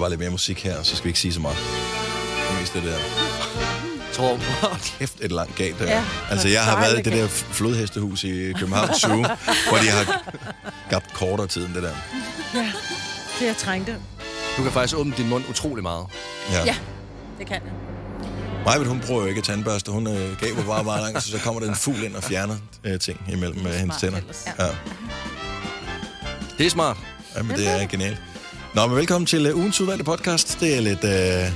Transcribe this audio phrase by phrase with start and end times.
[0.00, 1.56] bare lidt mere musik her, så skal vi ikke sige så meget.
[2.50, 2.96] Det mest det der.
[4.14, 4.38] Tror
[4.98, 5.84] Kæft, et langt gab der.
[5.84, 9.16] Ja, Ja, altså, jeg har været i det der flodhestehus i København Zoo,
[9.68, 10.22] hvor de har
[10.90, 11.92] gabt kortere tid end det der.
[12.54, 12.72] Ja,
[13.40, 13.96] det jeg trængte.
[14.56, 16.06] Du kan faktisk åbne din mund utrolig meget.
[16.52, 16.64] Ja.
[16.64, 16.76] Ja,
[17.38, 17.72] det kan jeg.
[18.64, 19.92] Majbet, hun prøver jo ikke at tandbørste.
[19.92, 22.56] Hun øh, gaber bare meget langt, så så kommer der en fugl ind og fjerner
[22.84, 24.20] øh, ting imellem øh, hendes tænder.
[24.58, 24.66] Ja.
[26.58, 26.96] Det er smart.
[27.36, 28.18] Jamen, det er genialt.
[28.74, 30.60] Nå, men velkommen til uh, ugens udvalgte podcast.
[30.60, 31.52] Det er lidt øh,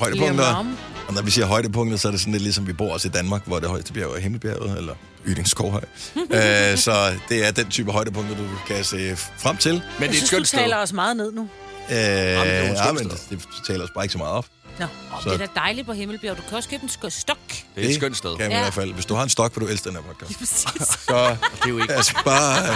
[0.00, 0.74] højdepunkter.
[1.08, 3.10] Og når vi siger højdepunkter, så er det sådan lidt ligesom vi bor også i
[3.10, 4.94] Danmark, hvor det højeste bjerg er Himmelbjerget, eller
[5.26, 5.80] Ydingskovhøj.
[6.16, 9.72] øh, så det er den type højdepunkter, du kan se frem til.
[9.72, 11.42] Men Jeg det er et synes, du taler os meget ned nu.
[11.90, 14.34] Øh, det er jo et ja, men det, det taler os bare ikke så meget
[14.34, 14.46] op.
[14.80, 14.86] Nå.
[15.22, 16.36] Så- det er da dejligt på Himmelbjerg.
[16.36, 17.38] Du kan også købe en sk- stok.
[17.76, 18.30] Det er et skønt sted.
[18.36, 18.60] Kan man i Ja.
[18.60, 18.92] hvert fald.
[18.92, 20.38] Hvis du har en stok, vil du elske den her podcast.
[20.38, 20.60] Præcis.
[21.08, 21.94] Så Det er jo ikke...
[21.94, 22.68] altså bare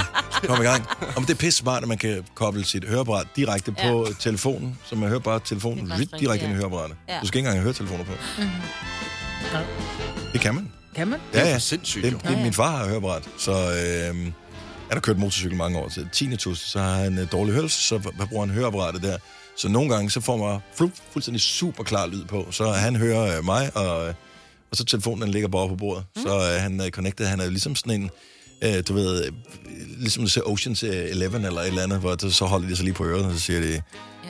[0.42, 0.86] øh, kom i gang.
[1.16, 3.90] Om det er pisse smart, at man kan koble sit høreapparat direkte Ja.
[3.90, 6.56] på telefonen, så man hører bare telefonen Det er faktisk direkte rigtigt, ind i ja.
[6.58, 6.96] høreapparatet.
[7.08, 7.18] Ja.
[7.22, 8.12] Du skal ikke engang have høretelefoner på.
[9.52, 9.58] Nå.
[10.32, 10.72] Det kan man.
[10.96, 11.20] Kan man?
[11.32, 11.54] Det er Ja, ja.
[11.54, 12.18] for sindssygt, Det, jo.
[12.28, 14.32] det, min far har høreapparat, så øh,
[14.92, 17.98] han har kørt motorcykel mange år til tinnitus, så har han øh, dårlig hørelse, så
[17.98, 19.18] hvad bruger han høreapparatet der.
[19.56, 23.38] Så nogle gange, så får man flup, fuldstændig super klar lyd på, så han hører
[23.38, 24.14] øh, mig, og, øh,
[24.70, 26.04] og så telefonen den ligger bare på bordet.
[26.16, 26.22] Mm.
[26.22, 28.10] Så øh, han er connected, han er ligesom sådan en,
[28.62, 29.32] øh, du ved, øh,
[29.98, 32.84] ligesom du ser Ocean's 11 eller et eller andet, hvor det, så holder de sig
[32.84, 33.82] lige på øret, og så siger de,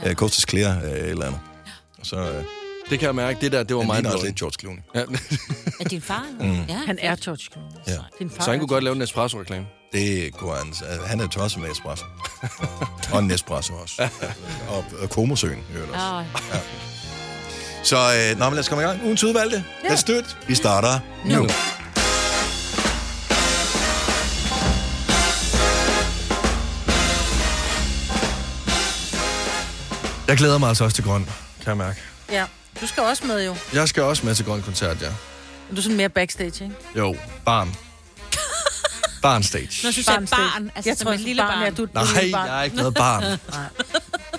[0.07, 1.41] øh, Coast is clear, øh, et eller andet.
[1.99, 2.45] Og så øh,
[2.91, 3.39] Det kan jeg mærke.
[3.41, 4.81] Det der, det var han meget også lidt George Clooney.
[4.95, 5.01] Ja.
[5.81, 6.27] Er din far?
[6.41, 6.53] Mm.
[6.69, 6.75] Ja.
[6.87, 7.71] Han er George Clooney.
[7.87, 7.99] Ja.
[8.19, 9.67] Din far Så han kunne godt lave en espresso-reklame.
[9.93, 10.75] Det kunne han.
[11.07, 12.05] Han er tosset med espresso.
[13.13, 14.09] og en Nespresso også.
[14.69, 16.07] og, og Komosøen, i øvrigt også.
[16.07, 16.25] Åh,
[17.83, 19.05] Så øh, nå, men lad os komme i gang.
[19.05, 19.65] Ugens udvalgte.
[19.85, 19.89] Ja.
[19.89, 20.37] Lad os.
[20.49, 21.35] Vi starter nu.
[21.43, 21.49] nu.
[30.29, 32.01] Jeg glæder mig altså også til grøn, kan jeg mærke.
[32.31, 32.45] Ja.
[32.81, 33.57] Du skal også med jo.
[33.75, 35.09] Jeg skal også med til grøn koncert, ja.
[35.71, 36.75] Du er sådan mere backstage, ikke?
[36.97, 37.77] Jo, barn.
[39.23, 39.81] Barn stage.
[39.85, 40.43] Når du sagde Barnstage.
[40.43, 41.63] barn, altså jeg som tror, et lille barn.
[41.63, 42.47] Ja, du, er Nej, lille barn.
[42.49, 43.23] jeg er ikke noget barn.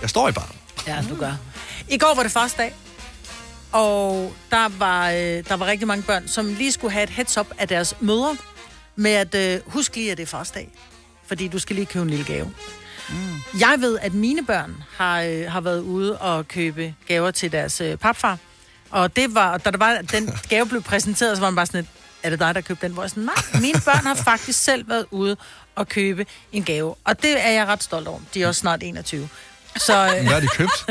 [0.01, 0.55] Jeg står i barn.
[0.87, 1.33] Ja, du gør.
[1.89, 2.73] I går var det første dag,
[3.71, 7.37] og der var, øh, der var rigtig mange børn, som lige skulle have et heads
[7.37, 8.37] up af deres mødre,
[8.95, 10.69] med at øh, husk lige, at det er første dag,
[11.27, 12.51] fordi du skal lige købe en lille gave.
[13.09, 13.15] Mm.
[13.59, 17.81] Jeg ved, at mine børn har, øh, har været ude og købe gaver til deres
[17.81, 18.37] øh, papfar,
[18.89, 21.79] og det var, da der var, den gave blev præsenteret, så var man bare sådan
[21.81, 21.89] lidt,
[22.23, 22.93] er det dig, der købte den?
[22.93, 25.37] Hvor jeg sådan, nej, mine børn har faktisk selv været ude
[25.75, 28.19] og købe en gave, og det er jeg ret stolt over.
[28.33, 29.29] De er også snart 21.
[29.77, 30.85] Så, øh, Hvad har de købt?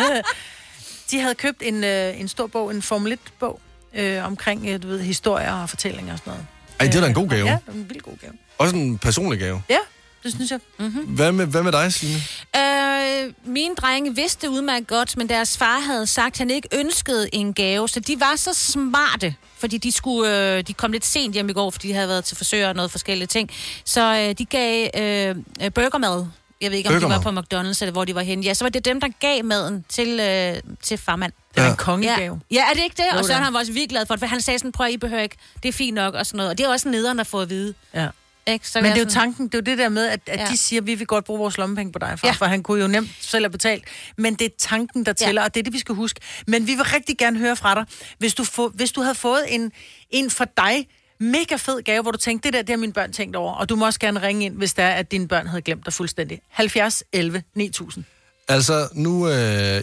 [1.10, 3.60] de havde købt en, øh, en stor bog, en Formel 1-bog,
[3.94, 6.47] øh, omkring øh, du ved, historier og fortællinger og sådan noget.
[6.81, 7.47] Ej, det er da en god gave.
[7.47, 8.32] Ja, det var en vildt god gave.
[8.59, 9.62] Også en personlig gave.
[9.69, 9.78] Ja,
[10.22, 10.60] det synes jeg.
[10.78, 11.03] Mm-hmm.
[11.05, 12.21] Hvad med, hvad med dig, Signe?
[12.56, 17.28] Øh, mine drenge vidste udmærket godt, men deres far havde sagt, at han ikke ønskede
[17.34, 21.34] en gave, så de var så smarte, fordi de, skulle, øh, de kom lidt sent
[21.34, 23.50] hjem i går, fordi de havde været til forsøg og noget forskellige ting.
[23.84, 26.27] Så øh, de gav øh, burgermad.
[26.60, 27.25] Jeg ved ikke, om de Burgermad?
[27.25, 28.44] var på McDonald's, eller hvor de var henne.
[28.44, 31.33] Ja, så var det dem, der gav maden til, øh, til farmand.
[31.54, 31.71] Det var Ja.
[31.71, 32.41] en kongegave.
[32.50, 32.56] Ja.
[32.56, 33.04] ja, er det ikke det?
[33.12, 34.87] Jo, og så han var også virkelig glad for det, for han sagde sådan, prøv
[34.87, 36.50] at I behøver ikke, det er fint nok og sådan noget.
[36.50, 37.75] Og det er også nederen at få at vide.
[37.94, 38.06] Ja.
[38.47, 38.69] Ikke?
[38.69, 40.41] Så Men det er jo sådan- tanken, det er jo det der med, at, at
[40.41, 40.47] ja.
[40.47, 42.32] De siger, at vi vil godt bruge vores lommepenge på dig, far, ja.
[42.32, 42.32] Ja.
[42.36, 43.84] for han kunne jo nemt selv have betalt.
[44.16, 45.47] Men det er tanken, der tæller, ja.
[45.47, 46.20] og det er det, vi skal huske.
[46.47, 47.84] Men vi vil rigtig gerne høre fra dig,
[48.19, 49.72] hvis du, få, hvis du havde fået en,
[50.10, 50.88] en for dig
[51.19, 53.53] mega fed gave, hvor du tænkte, det der, det har mine børn tænkt over.
[53.53, 55.84] Og du må også gerne ringe ind, hvis det er, at dine børn havde glemt
[55.86, 56.41] dig fuldstændig.
[56.48, 58.04] 70 11 9000.
[58.48, 59.34] Altså, nu, øh,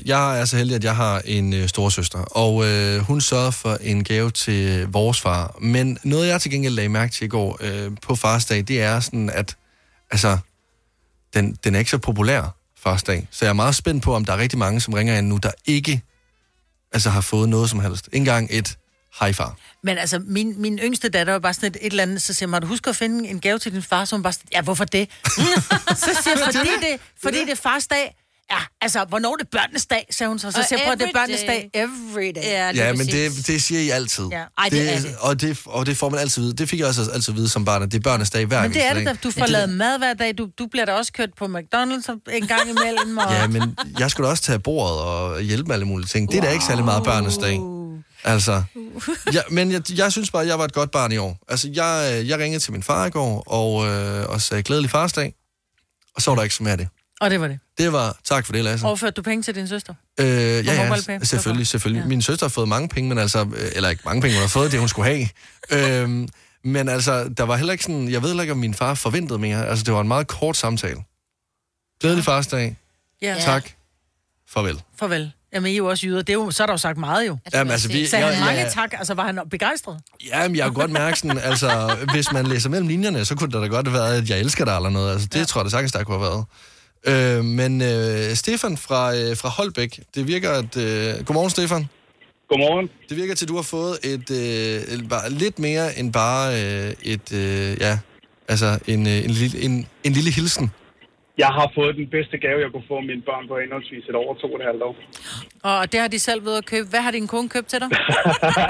[0.05, 3.75] jeg er så heldig, at jeg har en øh, storesøster, og øh, hun sørgede for
[3.81, 5.55] en gave til vores far.
[5.61, 8.99] Men noget, jeg til gengæld lagde mærke til i går øh, på farsdag, det er
[8.99, 9.57] sådan, at
[10.11, 10.37] altså,
[11.33, 13.27] den, den er ikke så populær farsdag.
[13.31, 15.37] Så jeg er meget spændt på, om der er rigtig mange, som ringer ind nu,
[15.37, 16.01] der ikke
[16.91, 18.05] altså, har fået noget som helst.
[18.07, 18.77] Ikke engang et
[19.19, 19.55] hej far.
[19.83, 22.47] Men altså, min, min yngste datter var bare sådan et, et eller andet, så siger
[22.47, 24.05] man, har du husker at finde en gave til din far?
[24.05, 25.09] Så hun bare sådan, ja, hvorfor det?
[26.05, 28.15] så siger jeg, fordi det, fordi det er fars dag.
[28.51, 30.51] Ja, altså, hvornår er det børnenes dag, sagde hun så.
[30.51, 31.47] Så siger jeg, det er every børnenes day.
[31.47, 32.41] dag every day.
[32.41, 34.25] Ja, Ja, men det, det siger I altid.
[34.31, 34.43] Ja.
[34.57, 35.15] Ej, det er det.
[35.19, 36.53] Og det, og det får man altid vide.
[36.53, 38.73] Det fik jeg også altid vide som barn, at det er børnenes dag hver Men
[38.73, 39.17] det er det dag.
[39.23, 40.37] Du får lavet mad hver dag.
[40.37, 43.17] Du, du bliver da også kørt på McDonald's en gang imellem.
[43.17, 43.33] Og...
[43.33, 46.31] Ja, men jeg skulle da også tage bordet og hjælpe med alle mulige ting.
[46.31, 47.59] Det er da ikke særlig meget børnenes dag.
[48.23, 48.63] Altså,
[49.33, 51.37] ja, men jeg, jeg synes bare, at jeg var et godt barn i år.
[51.47, 54.89] Altså, jeg, øh, jeg ringede til min far i går og, øh, og sagde glædelig
[54.91, 55.33] farsdag.
[56.15, 56.87] Og så var der ikke så mere af det.
[57.19, 57.59] Og det var det.
[57.77, 58.85] Det var, tak for det, Lasse.
[58.85, 59.93] Overførte du penge til din søster?
[60.19, 60.61] Øh, ja,
[61.07, 62.01] ja, selvfølgelig, selvfølgelig.
[62.01, 62.07] Ja.
[62.07, 64.47] Min søster har fået mange penge, men altså, øh, eller ikke mange penge, hun har
[64.47, 65.27] fået det, hun skulle have.
[66.01, 66.29] øhm,
[66.63, 69.39] men altså, der var heller ikke sådan, jeg ved heller ikke, om min far forventede
[69.39, 69.67] mere.
[69.67, 71.03] Altså, det var en meget kort samtale.
[72.01, 72.77] Glædelig farsdag.
[73.21, 73.35] Ja.
[73.39, 73.69] Tak.
[74.49, 74.81] Farvel.
[74.99, 75.31] Farvel.
[75.53, 76.21] Jamen, I er jo også jyder.
[76.21, 77.37] Det er jo, så er der jo sagt meget jo.
[77.53, 78.93] Jamen, altså, vi, Så han mange jeg, tak.
[78.93, 79.99] Altså, var han begejstret?
[80.27, 83.61] jamen, jeg kunne godt mærke sådan, altså, hvis man læser mellem linjerne, så kunne det
[83.61, 85.11] da godt have været, at jeg elsker dig eller noget.
[85.11, 85.43] Altså, det ja.
[85.45, 86.45] tror jeg da sagtens, der kunne have været.
[87.07, 90.77] Øh, men øh, Stefan fra, øh, fra Holbæk, det virker at...
[90.77, 91.83] Øh, godmorgen, Stefan.
[92.49, 92.89] Godmorgen.
[93.09, 96.45] Det virker til, at du har fået et, øh, et bare, lidt mere end bare
[96.61, 97.93] øh, et, øh, ja,
[98.47, 100.71] altså en, øh, en, lille, en, en lille hilsen.
[101.37, 104.37] Jeg har fået den bedste gave, jeg kunne få mine børn på henholdsvis et og
[104.41, 104.95] to og et halvt år.
[105.63, 106.87] Og det har de selv ved at købe.
[106.89, 107.89] Hvad har din kone købt til dig?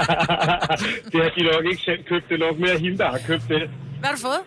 [1.12, 2.24] det har de nok ikke selv købt.
[2.28, 3.62] Det er nok mere hende, der har købt det.
[4.00, 4.42] Hvad har du fået?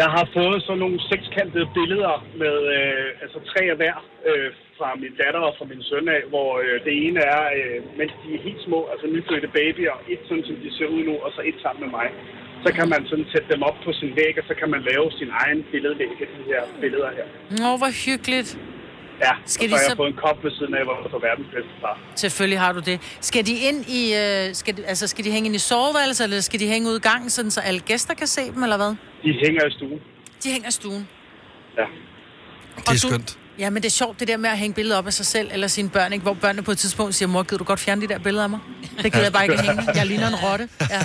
[0.00, 3.96] Jeg har fået sådan nogle sekskantede billeder med øh, altså tre af hver
[4.28, 4.48] øh,
[4.78, 8.12] fra min datter og fra min søn af, hvor øh, det ene er, øh, mens
[8.22, 11.30] de er helt små, altså nyfødte babyer, et sådan som de ser ud nu, og
[11.36, 12.08] så et sammen med mig.
[12.64, 15.06] Så kan man sådan sætte dem op på sin væg, og så kan man lave
[15.20, 17.26] sin egen billedvæg af de her billeder her.
[17.62, 18.50] Nå, hvor hyggeligt.
[19.26, 20.96] Ja, Skal og de så har så- jeg fået en kop ved siden af, hvor
[21.02, 21.94] der står verdens bedste far.
[22.24, 22.96] Selvfølgelig har du det.
[23.30, 26.40] Skal de ind i, øh, skal de, altså skal de hænge ind i soveværelset, eller
[26.50, 28.92] skal de hænge ud i gangen, sådan, så alle gæster kan se dem, eller hvad?
[29.24, 30.00] De hænger i stuen.
[30.44, 31.08] De hænger i stuen.
[31.78, 31.82] Ja.
[32.76, 33.38] Det er skønt.
[33.58, 35.48] Ja, men det er sjovt, det der med at hænge billeder op af sig selv
[35.52, 36.22] eller sine børn, ikke?
[36.22, 38.50] hvor børnene på et tidspunkt siger, mor, gider du godt fjerne de der billeder af
[38.50, 38.58] mig?
[39.02, 39.82] Det gider jeg bare ikke at hænge.
[39.94, 40.68] Jeg ligner en rotte.
[40.80, 40.98] Ja,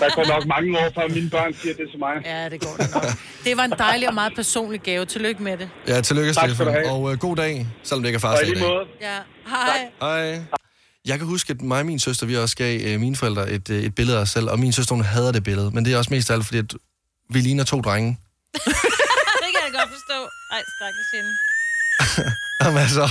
[0.00, 2.14] Der går nok mange år, før mine børn siger det til mig.
[2.24, 3.02] ja det går det nok.
[3.44, 5.04] Det var en dejlig og meget personlig gave.
[5.04, 5.68] Tillykke med det.
[5.88, 6.86] Ja, tillykke, Tak Stefan.
[6.86, 8.60] Og øh, god dag, selvom det ikke er Og i dag.
[8.60, 9.90] måde, Ja, hej.
[10.00, 10.40] Hej.
[11.06, 13.70] Jeg kan huske, at mig og min søster, vi også gav øh, mine forældre et,
[13.70, 15.70] øh, et billede af os selv, og min søster, hun hader det billede.
[15.74, 16.74] Men det er også mest af alt, fordi at
[17.28, 18.18] vi ligner to drenge.
[18.54, 20.18] det kan jeg godt forstå.
[20.52, 21.32] Ej, stakkels hende.
[22.64, 23.06] Jamen altså,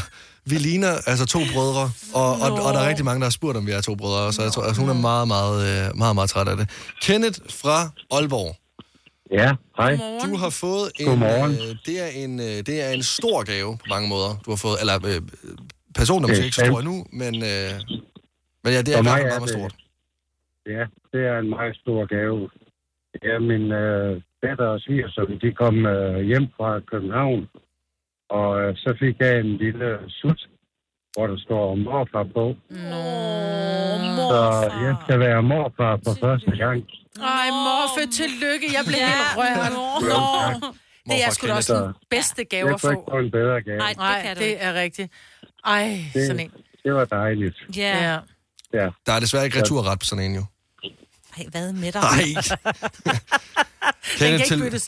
[0.45, 3.57] vi ligner altså to brødre, og, og, og der er rigtig mange, der har spurgt,
[3.57, 6.15] om vi er to brødre, så jeg tror, altså, hun er meget, meget, øh, meget,
[6.15, 6.69] meget træt af det.
[7.01, 8.56] Kenneth fra Aalborg,
[9.31, 9.91] Ja, hej.
[10.25, 11.51] du har fået en, Godmorgen.
[11.51, 14.56] øh, det, er en, øh, det er en stor gave på mange måder, du har
[14.57, 15.21] fået, eller øh,
[15.95, 17.71] personen er måske ikke så stor endnu, men, øh,
[18.63, 19.75] men ja, det er For mig meget, meget det- stort.
[20.65, 20.83] Ja,
[21.13, 22.50] det er en meget stor gave.
[23.23, 27.47] Ja, min øh, datter og svigersøn, de kom øh, hjem fra København,
[28.29, 30.39] og øh, så fik jeg en lille sut,
[31.13, 32.45] hvor der står morfar på.
[34.31, 34.41] Så
[34.85, 36.79] jeg skal være morfar for første gang.
[37.38, 38.67] Ej, morfe, tillykke.
[38.77, 39.71] Jeg blev helt rørt.
[40.11, 40.69] Nå.
[41.09, 43.11] Det er sgu da også den bedste gave Jeg at ikke få.
[43.11, 43.77] få en bedre gave.
[43.77, 44.61] Nej, det Nej, kan det ikke.
[44.61, 45.13] er rigtigt.
[45.65, 45.97] Ej,
[46.27, 46.51] sådan en.
[46.83, 47.56] Det var dejligt.
[47.77, 47.97] Ja.
[48.11, 48.18] Ja.
[48.73, 48.89] Ja.
[49.06, 50.44] Der er desværre ikke returret på sådan en, jo.
[51.37, 52.01] Ej, hvad med dig?
[52.01, 52.43] Nej.
[54.17, 54.79] Kenneth, til, ved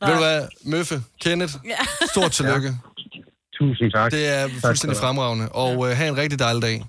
[0.00, 1.52] du hvad, Møffe, Kenneth,
[2.12, 2.76] stort tillykke.
[3.58, 4.10] Tusind tak.
[4.12, 5.06] Det er fuldstændig have.
[5.06, 6.84] fremragende, og øh, have en rigtig dejlig dag.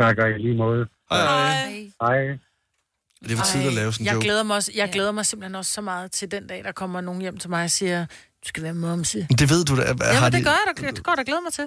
[0.00, 0.86] Tak og i lige måde.
[1.10, 1.90] Hej, hej.
[2.02, 2.38] Hej.
[3.24, 4.24] Det er for tidligt at lave sådan en jeg joke.
[4.24, 7.00] glæder mig også, jeg glæder mig simpelthen også så meget til den dag, der kommer
[7.00, 8.06] nogen hjem til mig og siger,
[8.44, 9.26] du skal være momse.
[9.38, 9.82] Det ved du da.
[9.82, 10.90] Har Jamen, de- det gør jeg da.
[10.96, 11.64] Det går da glæder mig til.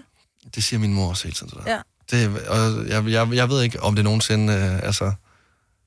[0.55, 1.67] Det siger min mor også hele tiden til dig.
[1.67, 1.79] Ja.
[2.11, 4.53] Det, og jeg, jeg, jeg ved ikke, om det nogensinde...
[4.53, 5.11] Øh, altså,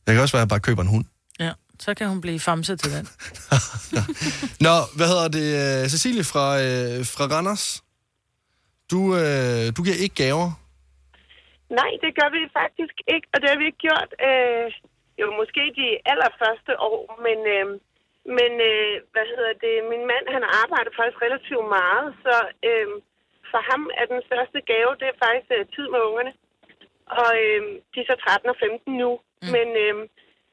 [0.07, 1.07] jeg kan også være, at jeg bare køber en hund.
[1.45, 1.53] Ja,
[1.85, 3.05] så kan hun blive famse til den.
[4.67, 5.47] Nå, hvad hedder det?
[5.91, 7.67] Cecilie fra, øh, fra Randers.
[8.93, 10.49] Du, øh, du giver ikke gaver.
[11.81, 14.11] Nej, det gør vi faktisk ikke, og det har vi ikke gjort.
[14.29, 14.67] Øh,
[15.21, 17.67] jo, måske de allerførste år, men, øh,
[18.39, 22.35] men øh, hvad hedder det, min mand, han arbejder faktisk relativt meget, så
[22.69, 22.89] øh,
[23.51, 26.33] for ham er den største gave, det er faktisk øh, tid med ungerne.
[27.21, 29.11] Og øh, de er så 13 og 15 nu,
[29.43, 29.51] mm.
[29.57, 29.95] men øh,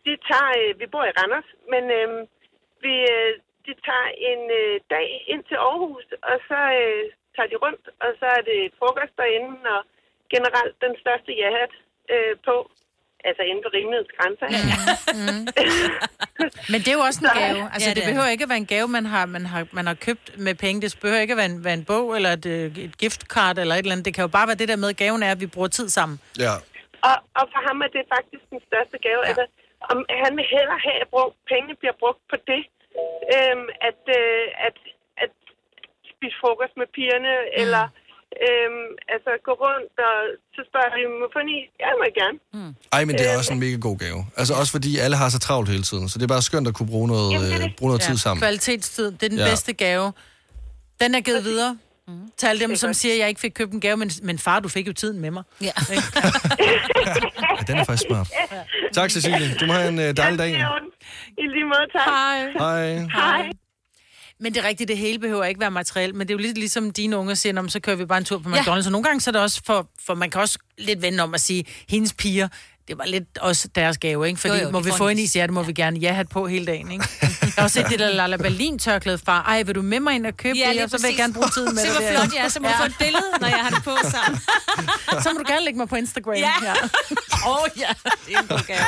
[0.06, 2.08] de tager, øh, vi bor i Randers, men øh,
[2.84, 3.32] vi, øh,
[3.66, 7.04] de tager en øh, dag ind til Aarhus, og så øh,
[7.36, 9.82] tager de rundt, og så er det frokost derinde, og
[10.34, 11.74] generelt den største ja-hat
[12.14, 12.56] øh, på.
[13.30, 14.48] Altså inden for rimeligheds grænser.
[15.18, 15.44] Mm.
[16.72, 17.64] Men det er jo også en gave.
[17.74, 19.68] Altså, Ja, det det, er behøver ikke at være en gave, man har, man har,
[19.72, 20.82] man har købt med penge.
[20.82, 23.76] Det behøver ikke at være en, være en bog eller et, øh, et giftkart eller
[23.76, 24.06] et eller andet.
[24.06, 25.90] Det kan jo bare være det der med, at gaven er, at vi bruger tid
[25.90, 26.20] sammen.
[26.40, 26.54] Ja.
[27.08, 29.22] Og, og for ham er det faktisk den største gave.
[29.24, 29.30] Ja.
[29.32, 29.46] Altså,
[29.92, 32.62] om han vil hellere have, at brug, pengene bliver brugt på det,
[33.36, 34.78] øhm, at, øh, at,
[35.24, 35.32] at
[36.14, 37.62] spise frokost med pigerne, mm.
[37.62, 37.84] eller
[38.46, 40.16] øhm, altså gå rundt, og
[40.56, 41.66] så spørger de, må få en is?
[41.84, 42.38] Ja, må jeg gerne.
[42.58, 42.72] Mm.
[42.96, 44.20] Ej, men det er også en mega god gave.
[44.40, 46.76] Altså også fordi alle har så travlt hele tiden, så det er bare skønt at
[46.78, 47.76] kunne bruge noget, Jamen, det øh, det.
[47.80, 48.40] bruge noget tid sammen.
[48.46, 49.44] Kvalitetstid, det er den Ja.
[49.46, 49.50] ja.
[49.52, 50.08] bedste gave.
[51.02, 51.72] Den er givet videre.
[52.08, 52.14] Mm.
[52.38, 54.60] Til alle dem, som siger, at jeg ikke fik købt en gave, men, men far,
[54.60, 55.44] du fik jo tiden med mig.
[55.62, 55.72] Ja.
[57.58, 58.28] Ja, den er faktisk smart.
[58.94, 59.56] Tak, Cecilie.
[59.60, 60.52] Du må have en øh, dejlig dag.
[60.52, 60.68] Ja.
[61.38, 62.04] I lige måde, tak.
[62.06, 62.52] Hej.
[62.60, 62.96] Hej.
[63.14, 63.50] Hej.
[64.40, 66.58] Men det er rigtigt, det hele behøver ikke være materielt, men det er jo lidt
[66.58, 68.56] ligesom dine unger siger, "Nå, men så kører vi bare en tur på Ja.
[68.62, 68.86] McDonald's.
[68.86, 71.34] Og nogle gange så er det også for, for man kan også lidt vende om
[71.34, 72.48] at sige, hendes piger,
[72.88, 74.40] det var lidt også deres gave, ikke?
[74.40, 75.36] Fordi Jo, jo, må vi få en is?
[75.36, 76.00] Ja, det må vi gerne.
[76.00, 77.06] Ja, hat på hele dagen, ikke?
[77.42, 79.44] Jeg har også set det der Lala Berlin tørklæde fra.
[79.48, 80.84] Ej, vil du med mig ind og købe Ja, det?
[80.84, 81.96] Og så vil jeg gerne bruge tiden med Se, det.
[81.98, 82.12] hvor der.
[82.20, 84.40] flot jeg er, så må du få et billede, når jeg har det på sammen.
[85.24, 86.34] Så må du gerne lægge mig på Instagram.
[86.34, 86.52] Ja.
[86.64, 86.74] ja.
[87.50, 87.88] Åh oh, ja,
[88.28, 88.80] det er en god gave.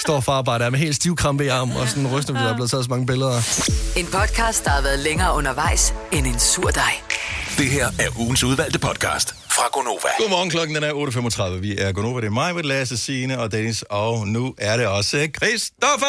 [0.00, 2.50] Står far bare der med helt stiv krampe i armen, og sådan ryster, fordi der
[2.50, 3.36] er blevet taget så mange billeder.
[3.96, 6.92] En podcast, der har været længere undervejs end en sur dej.
[7.58, 10.08] Det her er ugens udvalgte podcast fra Gonova.
[10.18, 10.92] Godmorgen, klokken den er
[11.52, 11.60] 8.35.
[11.60, 14.86] Vi er over, det er mig, med Lasse, Signe og Dennis, og nu er det
[14.86, 16.06] også Christoffer!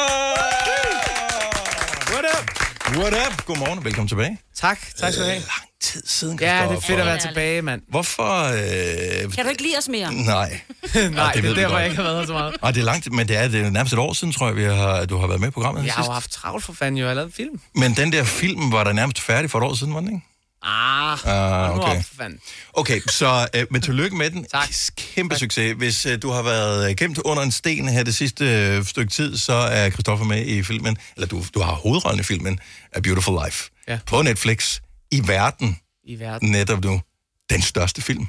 [2.11, 2.51] What up?
[2.97, 3.45] What up?
[3.45, 4.37] Godmorgen, velkommen tilbage.
[4.55, 5.39] Tak, tak skal du have.
[5.39, 6.87] Lang tid siden, Ja, det er Christoffer.
[6.87, 7.81] fedt at være tilbage, mand.
[7.89, 8.43] Hvorfor?
[8.43, 9.33] Øh...
[9.33, 10.13] Kan du ikke lide os mere?
[10.13, 10.59] Nej.
[11.11, 11.73] Nej, det, ved er godt.
[11.73, 12.55] jeg ikke har været her så meget.
[12.63, 14.55] Ej, det er langt, men det er, det er nærmest et år siden, tror jeg,
[14.55, 15.85] vi har, du har været med i programmet.
[15.85, 16.09] Jeg har sidst.
[16.09, 17.03] jo haft travlt for fanden, jo.
[17.05, 17.59] Jeg har lavet en film.
[17.75, 20.21] Men den der film var der nærmest færdig for et år siden, var den ikke?
[20.65, 21.97] Ah, Ah, okay.
[21.97, 22.39] op, for fanden.
[22.73, 24.45] Okay, så øh, men tillykke med den.
[24.53, 24.69] Tak.
[24.97, 25.75] Kæmpe succes.
[25.77, 29.11] Hvis øh, du har været øh, gemt under en sten her det sidste øh, stykke
[29.11, 32.59] tid, så er Christoffer med i filmen, eller du, du har hovedrollen i filmen,
[32.93, 33.69] A Beautiful Life.
[33.87, 33.99] Ja.
[34.05, 34.79] På Netflix.
[35.11, 36.51] I verden I verden.
[36.51, 37.01] netop nu.
[37.49, 38.27] Den største film.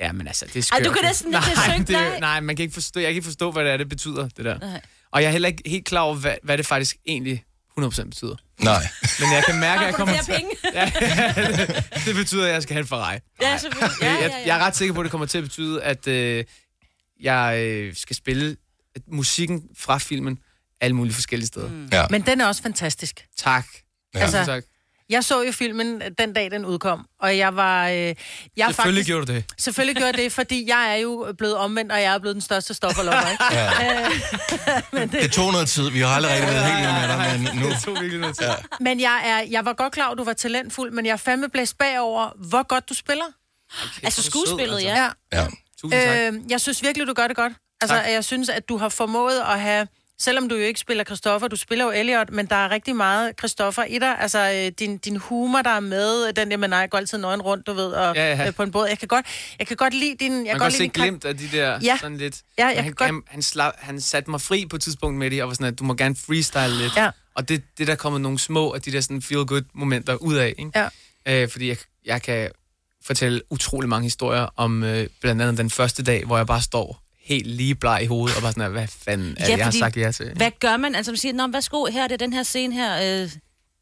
[0.00, 0.84] Ja, men altså, det er Ej, skørt.
[0.84, 2.20] du kan næsten ikke nej, synge, det, nej.
[2.20, 4.44] nej, man kan ikke forstå, jeg kan ikke forstå, hvad det er, det betyder, det
[4.44, 4.58] der.
[4.58, 4.80] Nej.
[5.12, 7.44] Og jeg er heller ikke helt klar over, hvad, hvad det faktisk egentlig
[7.78, 8.36] 100% betyder.
[8.60, 8.82] Nej.
[9.20, 10.32] Men jeg kan mærke, at jeg kommer til...
[10.34, 10.50] penge?
[10.74, 10.92] Ja,
[12.06, 13.18] det betyder, at jeg skal have en Ferrari.
[13.42, 13.96] Ja, selvfølgelig.
[14.02, 14.46] Ja, ja, Jeg, ja.
[14.46, 16.44] jeg er ret sikker på, at det kommer til at betyde, at øh,
[17.20, 18.56] jeg øh, skal spille
[19.12, 20.38] musikken fra filmen
[20.80, 21.68] alle mulige forskellige steder.
[21.68, 21.88] Mm.
[21.92, 22.06] Ja.
[22.10, 23.26] Men den er også fantastisk.
[23.36, 23.66] Tak.
[24.14, 24.20] Ja.
[24.20, 24.62] Altså, Tak.
[25.10, 27.88] Jeg så jo filmen den dag, den udkom, og jeg var...
[27.88, 29.44] Øh, jeg Selvfølgelig faktisk, gjorde du det.
[29.58, 32.74] Selvfølgelig gjorde det, fordi jeg er jo blevet omvendt, og jeg er blevet den største
[32.74, 33.44] stofferlopper, ikke?
[33.52, 35.10] Ja.
[35.22, 35.90] Det tog noget tid.
[35.90, 37.68] Vi har aldrig rigtig været helt enige med dig, men nu...
[37.70, 38.46] Det tog virkelig noget tid.
[38.46, 38.54] Ja.
[38.80, 41.48] Men jeg, er, jeg var godt klar at du var talentfuld, men jeg er fandme
[41.48, 43.24] blæst bagover, hvor godt du spiller.
[43.24, 44.88] Altså er du sød, skuespillet, altså.
[44.88, 45.04] ja.
[45.32, 45.40] Ja.
[45.40, 45.46] Ja.
[45.80, 46.34] Tusind tak.
[46.34, 47.52] Øh, jeg synes virkelig, du gør det godt.
[47.80, 48.06] Altså, Tak.
[48.10, 49.88] jeg synes, at du har formået at have...
[50.20, 53.32] Selvom du jo ikke spiller Christoffer, du spiller jo Elliot, men der er rigtig meget
[53.38, 54.18] Christoffer i dig.
[54.20, 57.18] Altså, øh, din, din humor, der er med, den der med, nej, jeg går altid
[57.18, 58.46] nøgen rundt, du ved, og Ja, ja.
[58.46, 58.86] øh, på en båd.
[58.88, 59.26] Jeg kan godt,
[59.58, 60.32] jeg kan godt lide din...
[60.32, 61.98] Jeg Man kan godt se din glimt af de der Ja.
[62.00, 62.42] sådan lidt...
[62.58, 64.82] Ja, jeg Men kan han, godt- han, han, slap, han satte mig fri på et
[64.82, 66.96] tidspunkt med det, og var sådan, at du må gerne freestyle lidt.
[66.96, 67.10] Ja.
[67.34, 70.70] Og det, det der kommer nogle små af de der sådan feel-good-momenter ud af, ikke?
[71.26, 71.42] Ja.
[71.42, 72.50] Øh, fordi jeg, jeg kan
[73.06, 77.02] fortælle utrolig mange historier om øh, blandt andet den første dag, hvor jeg bare står
[77.28, 79.96] helt lige bleg i hovedet, og bare sådan, hvad fanden er Ja, jeg har sagt
[79.96, 80.32] ja til?
[80.36, 80.94] Hvad gør man?
[80.94, 83.30] Altså, man siger, Nå, værsgo, her er det den her scene her, øh,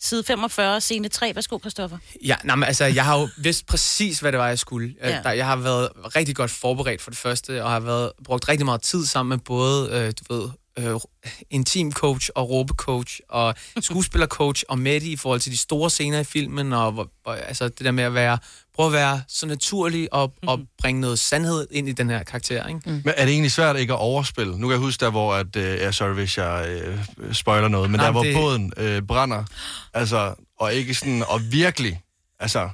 [0.01, 1.35] side 45, scene 3.
[1.35, 1.99] Værsgo, Christoffer.
[2.25, 4.95] Ja, nej, men altså, jeg har jo vidst præcis, hvad det var, jeg skulle.
[5.03, 5.21] Ja.
[5.23, 8.65] Der, jeg har været rigtig godt forberedt for det første, og har været, brugt rigtig
[8.65, 11.01] meget tid sammen med både, øh, du ved, øh,
[11.51, 16.25] intim coach og råbecoach og skuespillercoach og Mette i forhold til de store scener i
[16.25, 18.39] filmen, og hvor, altså det der med at være,
[18.75, 22.67] prøve at være så naturlig og, og bringe noget sandhed ind i den her karakter,
[22.67, 22.81] ikke?
[22.87, 22.93] Mm.
[22.93, 24.59] Men er det egentlig svært ikke at overspille?
[24.59, 27.99] Nu kan jeg huske der, hvor at, øh, sorry hvis jeg øh, spoiler noget, men
[27.99, 29.45] Nej, der, hvor det- båden øh, brænder,
[29.95, 32.01] altså, og ikke sådan, og virkelig,
[32.41, 32.69] altså,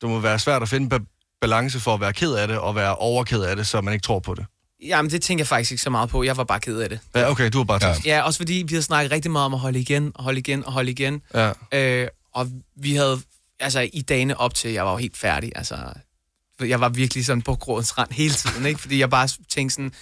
[0.00, 2.74] det må være svært at finde ba- balance for at være ked af det, og
[2.74, 4.46] være overked af det, så man ikke tror på det.
[4.82, 6.22] Jamen, det tænker jeg faktisk ikke så meget på.
[6.22, 7.00] Jeg var bare ked af det.
[7.14, 7.92] Ja, okay, du har bare Ja.
[7.92, 8.06] taget.
[8.06, 10.64] Ja, også fordi vi har snakket rigtig meget om at holde igen, og holde igen,
[10.64, 11.22] og holde igen.
[11.34, 11.52] Ja.
[11.72, 13.20] Øh, og vi havde,
[13.60, 15.76] altså i dagene op til, jeg var jo helt færdig, altså,
[16.60, 18.80] jeg var virkelig sådan på grådens rand hele tiden, ikke?
[18.80, 19.92] Fordi jeg bare tænkte sådan,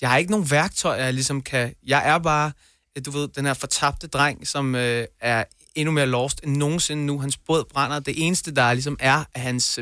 [0.00, 2.52] jeg har ikke nogen værktøjer, jeg ligesom kan, jeg er bare,
[2.96, 5.44] øh, du ved, den her fortabte dreng, som øh, er
[5.74, 7.20] endnu mere lost end nogensinde nu.
[7.20, 8.00] Hans båd brænder.
[8.00, 9.78] Det eneste, der ligesom er af hans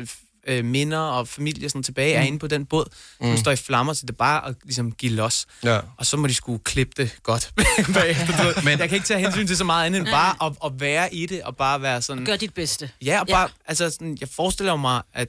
[0.47, 2.21] øh, minder og familie sådan tilbage, mm.
[2.21, 2.85] er inde på den båd,
[3.21, 3.37] som Mm.
[3.37, 5.45] står i flammer, så det er bare at ligesom give los.
[5.63, 5.79] Ja.
[5.97, 7.51] Og så må de skulle klippe det godt
[7.93, 8.37] bagefter.
[8.37, 8.63] du ved.
[8.63, 11.13] Men jeg kan ikke tage hensyn til så meget andet end bare at, at være
[11.13, 12.25] i det, og bare være sådan...
[12.25, 12.89] Gør dit bedste.
[13.05, 15.27] Ja, og bare, altså sådan, jeg forestiller mig, at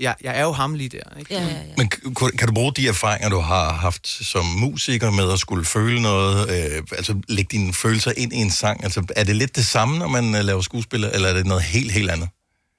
[0.00, 1.34] jeg, jeg er jo ham lige der, ikke?
[1.34, 1.62] Ja, ja, ja.
[1.76, 5.64] Men kan, kan du bruge de erfaringer, du har haft som musiker med at skulle
[5.64, 8.84] føle noget, øh, altså lægge dine følelser ind i en sang?
[8.84, 11.62] Altså, er det lidt det samme, når man øh, laver skuespiller, eller er det noget
[11.62, 12.28] helt, helt andet?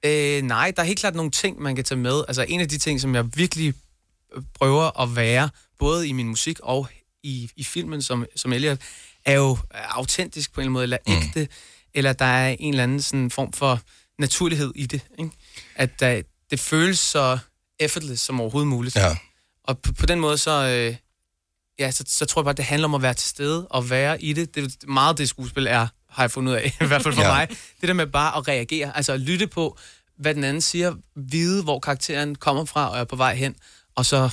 [0.04, 2.24] Øh, nej, der er helt klart nogle ting, man kan tage med.
[2.28, 3.74] Altså en af de ting, som jeg virkelig
[4.36, 6.88] øh, prøver at være, både i min musik og
[7.22, 8.78] i, i filmen som, som Elliot,
[9.24, 11.48] er jo autentisk på en eller anden måde, eller ægte,
[11.94, 13.80] eller der er en eller anden sådan form for
[14.18, 15.00] naturlighed i det.
[15.18, 15.30] Ikke?
[15.74, 17.38] At der, det føles så
[17.80, 18.96] effortless som overhovedet muligt.
[18.96, 19.16] Ja.
[19.64, 20.96] Og på, på den måde, så, øh,
[21.78, 24.22] ja, så, så tror jeg bare, det handler om at være til stede og være
[24.22, 24.54] i det.
[24.54, 27.22] Det er meget det skuespil er, har jeg fundet ud af, i hvert fald for
[27.22, 27.28] Ja.
[27.28, 27.48] mig.
[27.80, 29.78] Det der med bare at reagere, altså at lytte på,
[30.18, 33.54] hvad den anden siger, vide, hvor karakteren kommer fra og er på vej hen,
[33.96, 34.30] og så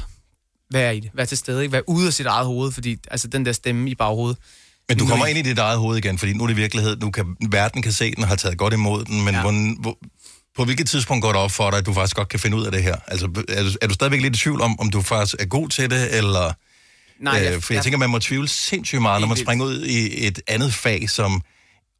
[0.71, 1.71] være i det, være til stede, ikke?
[1.71, 4.37] være ude af sit eget hoved, fordi altså den der stemme i baghovedet.
[4.89, 7.11] Men du kommer ind i dit eget hoved igen, fordi nu er det virkelighed, nu
[7.11, 9.41] kan, verden kan se den og har taget godt imod den, men ja.
[9.41, 9.97] Hvor,
[10.57, 12.65] på hvilket tidspunkt går det op for dig, at du faktisk godt kan finde ud
[12.65, 12.95] af det her?
[13.07, 15.69] Altså, er du, er du stadigvæk lidt i tvivl om, om du faktisk er god
[15.69, 16.53] til det, eller...
[17.23, 19.65] Nej, jeg- øh, for jeg, jeg- tænker, man må tvivle sindssygt meget, når man springer
[19.65, 21.41] ud i et andet fag, som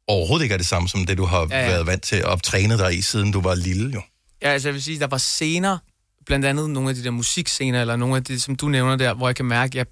[0.08, 2.42] overhovedet ikke er det samme som det, du har Ja, ja, været vant til og
[2.42, 4.02] trænet dig i, siden du var lille, jo.
[4.42, 5.78] Ja, altså jeg vil sige, der var scener,
[6.26, 9.14] blandt andet nogle af de der musikscener, eller nogle af de, som du nævner der,
[9.14, 9.86] hvor jeg kan mærke, at jeg,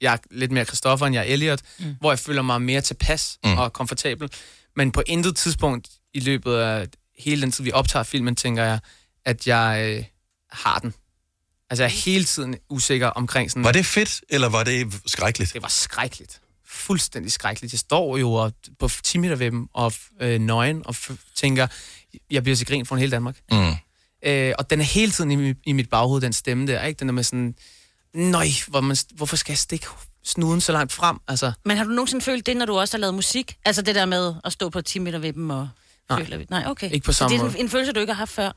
[0.00, 1.96] jeg er lidt mere Christoffer, end jeg er Elliot, mm.
[2.00, 3.58] hvor jeg føler mig mere tilpas mm.
[3.58, 4.30] og komfortabel.
[4.76, 6.86] Men på intet tidspunkt i løbet af
[7.18, 8.78] hele den tid, vi optager filmen, tænker jeg,
[9.24, 10.04] at jeg øh,
[10.52, 10.94] har den.
[11.70, 13.64] Altså jeg er hele tiden usikker omkring sådan...
[13.64, 15.52] Var det fedt, eller var det skrækkeligt?
[15.52, 16.40] Det var skrækkeligt.
[16.70, 17.72] Fuldstændig skrækkeligt.
[17.72, 21.66] Jeg står jo og, på 10 meter ved dem og øh, nøgen og f- tænker,
[22.30, 23.36] jeg bliver til grin for hele Danmark.
[23.52, 23.72] Mm.
[24.24, 26.98] Øh, og den er hele tiden i, i mit baghoved, den stemme der, ikke?
[26.98, 27.54] Den der med sådan,
[28.14, 29.86] nøj, hvor man, hvorfor skal jeg stikke
[30.24, 31.16] snuden så langt frem?
[31.28, 33.56] Altså, Men har du nogensinde følt det, når du også har lavet musik?
[33.64, 35.68] Altså det der med at stå på 10 meter ved dem og...
[36.10, 36.24] Nej.
[36.24, 36.90] Føle, nej, okay.
[36.90, 38.52] Ikke på Så samme det er en, en følelse, du ikke har haft før.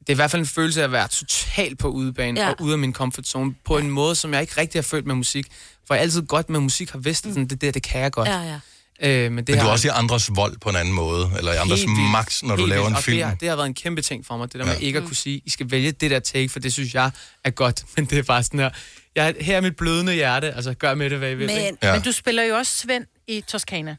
[0.00, 2.46] Det er i hvert fald en følelse af at være totalt på udebane Ja.
[2.46, 2.52] ja.
[2.52, 5.06] og ude af min comfort zone, på en måde, som jeg ikke rigtig har følt
[5.06, 5.46] med musik.
[5.86, 8.12] For jeg altid godt med musik har vidst, at sådan, det der, det kan jeg
[8.12, 8.28] godt.
[8.28, 8.60] Ja, ja.
[9.02, 11.30] Øh, men det Men du har er også i andres vold på en anden måde,
[11.38, 12.10] eller i andres Helt vildt.
[12.10, 13.16] max, når du laver en og film.
[13.16, 14.86] Det har, det har været en kæmpe ting for mig, det der med Ja.
[14.86, 17.10] ikke at kunne sige, I skal vælge det der take, for det synes jeg
[17.44, 17.84] er godt.
[17.96, 18.70] Men det er bare sådan her,
[19.16, 21.46] jeg, her er mit blødende hjerte, altså gør med det, hvad I vil.
[21.46, 21.92] Men, ja.
[21.92, 23.96] men du spiller jo også Svend i Toskana.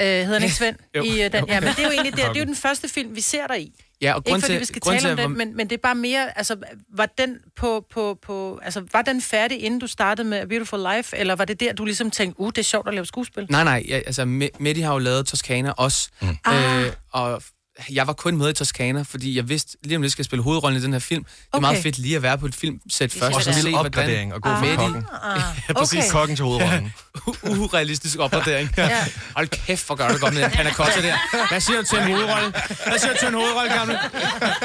[0.00, 0.76] Øh, hedder han ikke Svend?
[0.96, 1.02] Jo.
[1.02, 2.88] I, uh, den, ja, men det er jo egentlig det, det er jo den første
[2.88, 3.72] film, vi ser dig i.
[4.02, 5.80] Ja, og Ikke fordi vi skal grund tale til, om den, men, men det er
[5.82, 6.56] bare mere, altså,
[6.96, 10.86] var den på, på, på, altså, var den færdig, inden du startede med A Beautiful
[10.96, 13.46] Life, eller var det der, du ligesom tænkte, uh, det er sjovt at lave skuespil?
[13.50, 16.28] Nej, nej, ja, altså Me- Mette har jo lavet Toscana også, mm.
[16.44, 16.84] Ah.
[16.86, 17.42] øh, og
[17.90, 20.42] jeg var kun med i Toscana, fordi jeg vidste, lige om lidt skal jeg spille
[20.42, 21.24] hovedrollen i den her film.
[21.24, 21.60] Det er Okay.
[21.60, 23.36] meget fedt lige at være på et filmsæt først.
[23.36, 25.04] Og så en se, lille hvordan- opgradering og gå for Mette- kokken.
[25.22, 25.98] Ah, Ja, præcis.
[25.98, 26.10] okay.
[26.10, 26.92] Kokken til hovedrollen.
[27.62, 28.70] Urealistisk opgradering.
[28.76, 28.86] Ja.
[28.88, 29.04] ja.
[29.36, 31.16] Hold kæft, hvor gør det godt med den panna cotta der.
[31.48, 32.50] Hvad siger du til en hovedrolle?
[32.86, 33.98] Hvad siger du til en hovedrolle, gammel?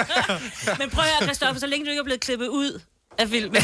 [0.79, 2.81] Men prøv at høre, Christoffer, så længe du ikke er blevet klippet ud
[3.17, 3.61] af filmen.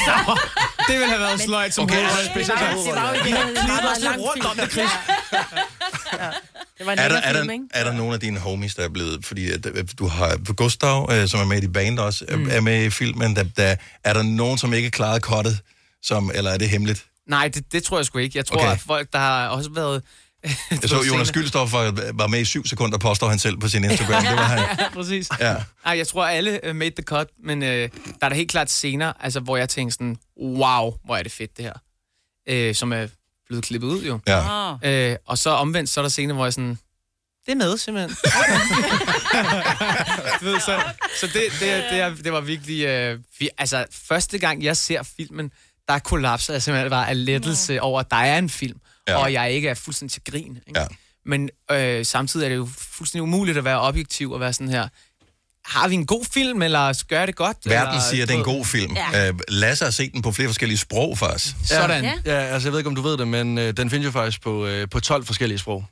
[0.88, 3.20] Det ville have været sløjt som Okay, hovedrolle.
[3.24, 4.66] Det var jo- en meget, lang rundt om film.
[4.68, 4.90] det, Chris.
[6.82, 7.66] Det var en Er der, er, film, der, ikke?
[7.74, 9.26] er der nogle af dine homies, der er blevet...
[9.26, 12.50] Fordi at, øh, du har Gustav, øh, som er med i dit band også, mm.
[12.52, 13.36] er med i filmen.
[13.36, 15.60] Der, der, er der nogen, som ikke klarede kottet?
[16.04, 17.06] Som, eller er det hemmeligt?
[17.28, 18.38] Nej, det, det tror jeg sgu ikke.
[18.38, 18.72] Jeg tror, Okay.
[18.72, 20.04] at folk, der har også været...
[20.72, 23.84] Jeg så Jonas Gyldstof var, var med i syv sekunder, påstår han selv på sin
[23.84, 24.24] Instagram.
[24.24, 24.60] Det var han.
[24.80, 25.30] Ja, præcis.
[25.40, 25.56] Ja.
[25.86, 27.88] Nej, jeg tror, alle uh, made the cut, men uh, der
[28.22, 31.58] er der helt klart scener, altså, hvor jeg tænker sådan, wow, hvor er det fedt,
[31.58, 32.70] det her.
[32.70, 33.08] Uh, som er
[33.52, 34.20] blevet klippet ud, jo.
[34.28, 35.12] Ja.
[35.12, 36.78] Uh, og så omvendt, så er der scener, hvor jeg sådan,
[37.46, 38.18] det er med, simpelthen.
[40.40, 40.82] du ved, så
[41.20, 43.12] så det, det, det, det var virkelig...
[43.14, 45.52] Uh, vi, altså, første gang, jeg ser filmen,
[45.88, 49.14] der kollapser jeg simpelthen bare af lettelse over, at der er en film, Ja.
[49.14, 49.20] ja.
[49.20, 50.60] og jeg ikke er fuldstændig til grin.
[50.68, 50.80] Ikke?
[50.80, 50.86] Ja.
[51.26, 54.88] Men øh, samtidig er det jo fuldstændig umuligt at være objektiv og være sådan her,
[55.66, 57.58] har vi en god film, eller gør det godt?
[57.66, 58.96] Verden eller, siger, at det er en god film.
[59.14, 59.28] Ja.
[59.28, 61.56] Øh, Lasse har set den på flere forskellige sprog, faktisk.
[61.66, 62.04] Sådan.
[62.04, 62.14] Ja.
[62.26, 62.34] Ja.
[62.34, 64.42] Ja, altså jeg ved ikke, om du ved det, men øh, den findes jo faktisk
[64.42, 65.86] på, øh, på 12 forskellige sprog.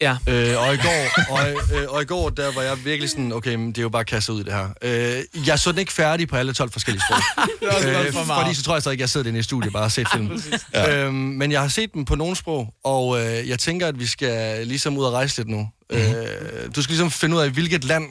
[0.00, 0.16] ja.
[0.26, 3.54] Øh, og, i går, og, øh, og i går, der var jeg virkelig sådan, okay,
[3.54, 4.68] men det er jo bare kastet ud det her.
[4.82, 7.46] Øh, jeg så den ikke færdig på alle 12 forskellige sprog.
[7.60, 8.42] Det er også øh, for meget.
[8.42, 10.42] fordi så tror jeg stadig ikke, jeg sidder inde i studiet bare og set filmen.
[10.74, 11.04] ja.
[11.04, 14.06] øhm, men jeg har set den på nogle sprog, og øh, jeg tænker, at vi
[14.06, 15.68] skal ligesom ud og rejse lidt nu.
[15.90, 16.14] Mm-hmm.
[16.14, 18.04] Øh, du skal ligesom finde ud af, hvilket land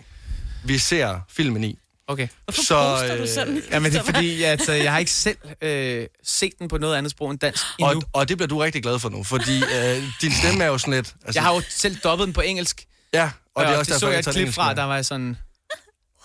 [0.64, 1.78] vi ser filmen i.
[2.08, 2.28] Okay.
[2.44, 3.82] Hvorfor Så, poster du øh, Ja, sådan?
[3.82, 6.96] men det er fordi, at, øh, jeg har ikke selv øh, set den på noget
[6.96, 7.96] andet sprog end dansk endnu.
[7.96, 10.78] Og, og det bliver du rigtig glad for nu, fordi øh, din stemme er jo
[10.78, 11.16] sådan lidt...
[11.26, 13.94] Altså, jeg har jo selv dobbet den på engelsk, Ja, og og det er også
[13.94, 15.06] det derfor, så jeg jeg et klip fra, der var jeg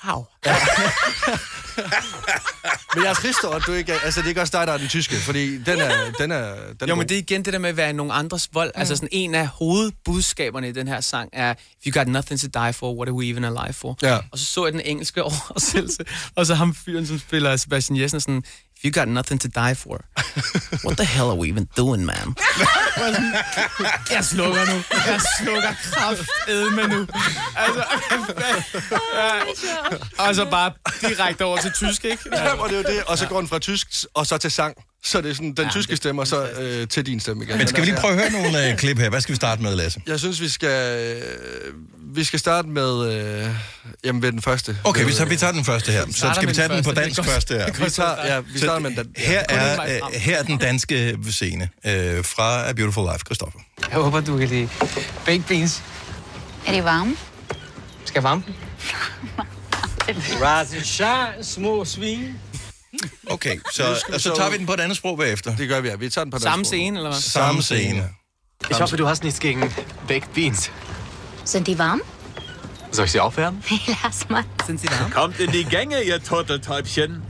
[0.04, 0.24] sådan, wow.
[2.94, 4.66] Men jeg er trist over, at du ikke er, Altså, det er ikke også dig,
[4.66, 6.12] der er den tyske, fordi den er...
[6.18, 8.48] Den er, den Jo, men det er igen det der med at være nogen andres
[8.52, 8.72] vold.
[8.74, 8.80] Mm.
[8.80, 12.46] Altså sådan en af hovedbudskaberne i den her sang er, if you got nothing to
[12.64, 13.98] die for, what are we even alive for?
[14.02, 14.18] Ja.
[14.32, 18.20] Og så så jeg den engelske oversættelse, og så ham fyren, som spiller Sebastian Jessen,
[18.20, 18.44] sådan,
[18.84, 20.04] you got nothing to die for,
[20.84, 22.34] what the hell are we even doing, man?
[24.10, 24.82] jeg slukker nu.
[25.06, 27.06] Jeg slukker kraftedme nu.
[27.56, 27.84] Altså,
[30.18, 32.22] og så bare direkte over til tysk, ikke?
[32.32, 33.04] Ja, og det er jo det.
[33.06, 34.74] Og så går den fra tysk, og så til sang.
[35.04, 37.58] Så det er sådan den ja, tyske stemme, og så øh, til din stemme igen.
[37.58, 39.10] Men skal vi lige prøve at høre nogle øh, klip her?
[39.10, 40.00] Hvad skal vi starte med, Lasse?
[40.06, 41.22] Jeg synes, vi skal, øh,
[42.16, 43.50] vi skal starte med, øh,
[44.04, 44.78] jamen ved den første.
[44.84, 46.04] Okay, vi tager, vi tager den første her.
[46.10, 47.84] Så skal vi tage den den på dansk Det første her.
[47.84, 49.12] Vi tager, ja, vi starter med den.
[49.18, 49.22] Ja.
[49.22, 53.58] Her er, øh, her er den danske scene øh, fra A Beautiful Life, Christoffer.
[53.90, 54.68] Jeg håber, du kan lide
[55.26, 55.82] baked beans.
[56.66, 57.16] Er de varme?
[58.04, 58.54] Skal jeg varme dem?
[60.42, 62.38] Rise and shine, små svin.
[63.26, 65.56] Okay, så, og så tager vi den på et andet sprog bagefter.
[65.56, 65.94] Det gør vi, ja.
[65.96, 66.68] Vi tager den på Samme dansk.
[66.68, 67.20] scene, eller hvad?
[67.20, 68.08] Samme scene.
[68.70, 69.72] Ich hoffe, du hast nichts gegen
[70.08, 70.70] baked beans.
[71.44, 72.02] Sind die warm?
[72.92, 73.62] Soll ich sie aufwärmen?
[74.04, 74.44] Lass mal.
[74.66, 74.94] Sind Sie da?
[75.12, 77.22] Kommt in die Gänge, ihr Turteltäubchen.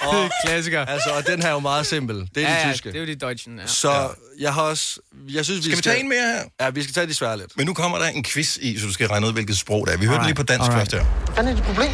[0.00, 0.86] Og, klassiker.
[0.86, 2.16] Altså, og den her er jo meget simpel.
[2.16, 2.88] Det er ja, de ja, tyske.
[2.88, 3.66] det er jo de deutschen, ja.
[3.66, 5.00] Så jeg har også...
[5.28, 6.42] Jeg synes, vi Skal vi tage en mere her?
[6.60, 7.56] Ja, vi skal tage de svære lidt.
[7.56, 9.94] Men nu kommer der en quiz i, så du skal regne ud, hvilket sprog det
[9.94, 9.98] er.
[9.98, 11.04] Vi hørte den lige på dansk først her.
[11.34, 11.90] Hvad er dit problem?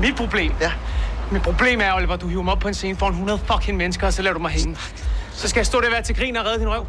[0.00, 0.52] Mit problem?
[0.60, 0.72] Ja.
[1.32, 4.06] Mit problem er, Oliver, du hiver mig op på en scene foran 100 fucking mennesker,
[4.06, 4.76] og så lader du mig hænge.
[5.34, 6.86] Så skal jeg stå der og være til grin og redde din røv.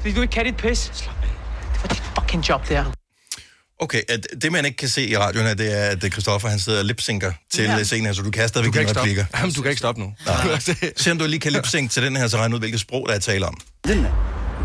[0.00, 0.90] Fordi du ikke kan dit pis.
[0.94, 1.28] Slap af.
[1.72, 2.84] Det var dit fucking job, der.
[3.78, 6.58] Okay, at det man ikke kan se i radioen her, det er, at Christoffer han
[6.58, 7.82] sidder og lipsynker til Ja.
[7.84, 9.00] scenen her, så du kan stadigvæk dine ikke stoppe.
[9.00, 9.24] replikker.
[9.38, 10.14] Jamen, du kan ikke stoppe nu.
[10.96, 13.14] Se om du lige kan lipsynke til den her, så regne ud, hvilket sprog der
[13.14, 13.54] er tale om.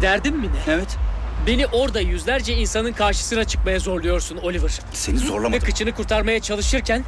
[0.02, 0.54] Derdin mi ne?
[0.74, 1.00] Evet.
[1.48, 4.71] Beni orada yüzlerce insanın karşısına çıkmaya zorluyorsun Oliver.
[4.93, 5.54] Seni zorlamadım.
[5.54, 7.04] Ve kıçını kurtarmaya çalışırken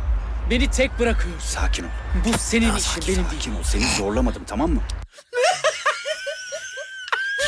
[0.49, 1.47] beni tek bırakıyorsun.
[1.49, 1.89] Sakin ol.
[2.25, 3.63] Bu senin Ya işin, sakin, benim sakin ol.
[3.63, 4.81] Seni zorlamadım tamam mı?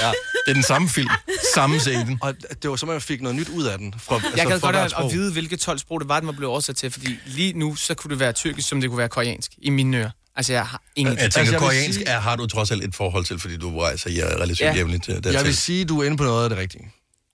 [0.01, 0.12] Ja,
[0.45, 1.09] det er den samme film.
[1.53, 2.17] Samme scene.
[2.21, 3.93] Og det var som om, jeg fik noget nyt ud af den.
[3.99, 5.05] Fra, altså, Jeg gad fra godt hvert at, sprog.
[5.05, 7.75] at vide, hvilke 12 sprog det var, den var blevet oversat til, fordi lige nu,
[7.75, 10.09] så kunne det være tyrkisk, som det kunne være koreansk, i mine ører.
[10.35, 11.17] Altså, jeg har ingen...
[11.17, 13.39] Jeg tænker, Altså, jeg vil koreansk sige- er, har du trods alt et forhold til,
[13.39, 14.65] fordi du rejser ja, relativt Ja.
[14.67, 14.75] ja.
[14.75, 15.31] jævnligt til dertil.
[15.31, 16.91] Jeg vil sige, du er inde på noget af det rigtige.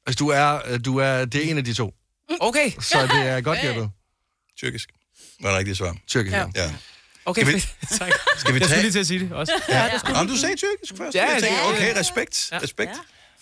[0.07, 1.93] Altså, du er, du er, det er en af de to.
[2.39, 2.71] Okay.
[2.79, 3.89] Så det er godt gættet.
[4.57, 4.89] Tyrkisk.
[5.41, 5.95] Var det rigtigt svar?
[6.07, 6.45] Tyrkisk, ja.
[6.55, 6.71] ja.
[7.25, 7.59] Okay, Skal vi-
[7.99, 8.11] tak.
[8.37, 9.53] Skal vi Jeg skulle tage- lige til at sige det også.
[9.69, 11.15] Ja, Om du sagde tyrkisk først?
[11.15, 11.69] Ja, jeg ja, ja.
[11.69, 12.49] okay, respekt.
[12.51, 12.57] Ja.
[12.63, 12.91] respekt.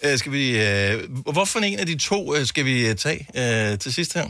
[0.04, 0.14] Ja.
[0.14, 0.50] Uh, skal vi,
[0.96, 3.28] uh, hvorfor en af de to uh, skal vi uh, tage
[3.74, 4.26] uh, til sidst her?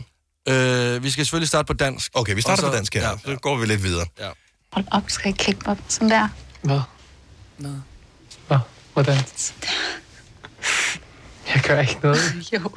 [0.48, 2.10] Øh, vi skal selvfølgelig starte på dansk.
[2.14, 3.02] Okay, vi starter så- på dansk her.
[3.02, 4.06] Ja, Ja, så går vi lidt videre.
[4.18, 4.28] Ja.
[4.72, 6.28] Hold op, skal jeg kigge mig sådan der?
[6.62, 6.80] Hvad?
[8.48, 8.58] Hvad?
[8.92, 9.18] Hvordan?
[11.54, 12.34] Jeg gør ikke noget.
[12.52, 12.70] Jo.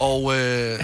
[0.00, 0.80] Og øh,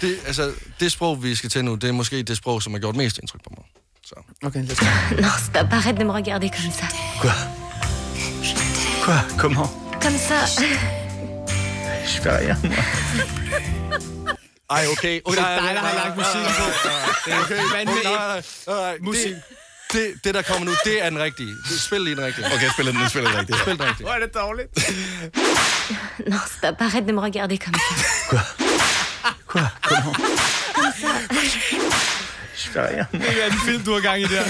[0.00, 2.80] det, altså, det sprog, vi skal til nu, det er måske det sprog, som har
[2.80, 3.64] gjort mest indtryk på mig.
[4.06, 4.14] Så.
[4.42, 5.20] Okay, let's go.
[5.22, 6.86] Non, stop, arrête de me regarder comme ça.
[9.04, 9.20] Quoi?
[9.38, 9.68] Comment?
[10.02, 10.46] Comme ça.
[12.06, 12.56] Sverige.
[14.70, 15.20] Ej, okay.
[15.26, 16.64] Det er dig, der har lagt musikken på.
[17.24, 17.54] Det er okay.
[17.54, 18.98] Hvad med nej, nej, nej, nej.
[19.00, 19.34] Musik.
[19.34, 19.42] Det,
[19.94, 21.48] det, det, der kommer nu, det er den rigtige.
[21.68, 22.46] Det- Spil lige den rigtige.
[22.54, 23.58] Okay, spil den, spil den rigtigt.
[23.58, 24.04] Spil den rigtige.
[24.06, 24.68] Hvor er det dårligt.
[26.30, 28.38] Non, stop, arrête de me regarder comme ça.
[29.46, 29.62] Quoi?
[29.88, 30.16] Comment?
[30.74, 31.12] Comme ça.
[33.12, 34.44] Det er en film, du har gang i der.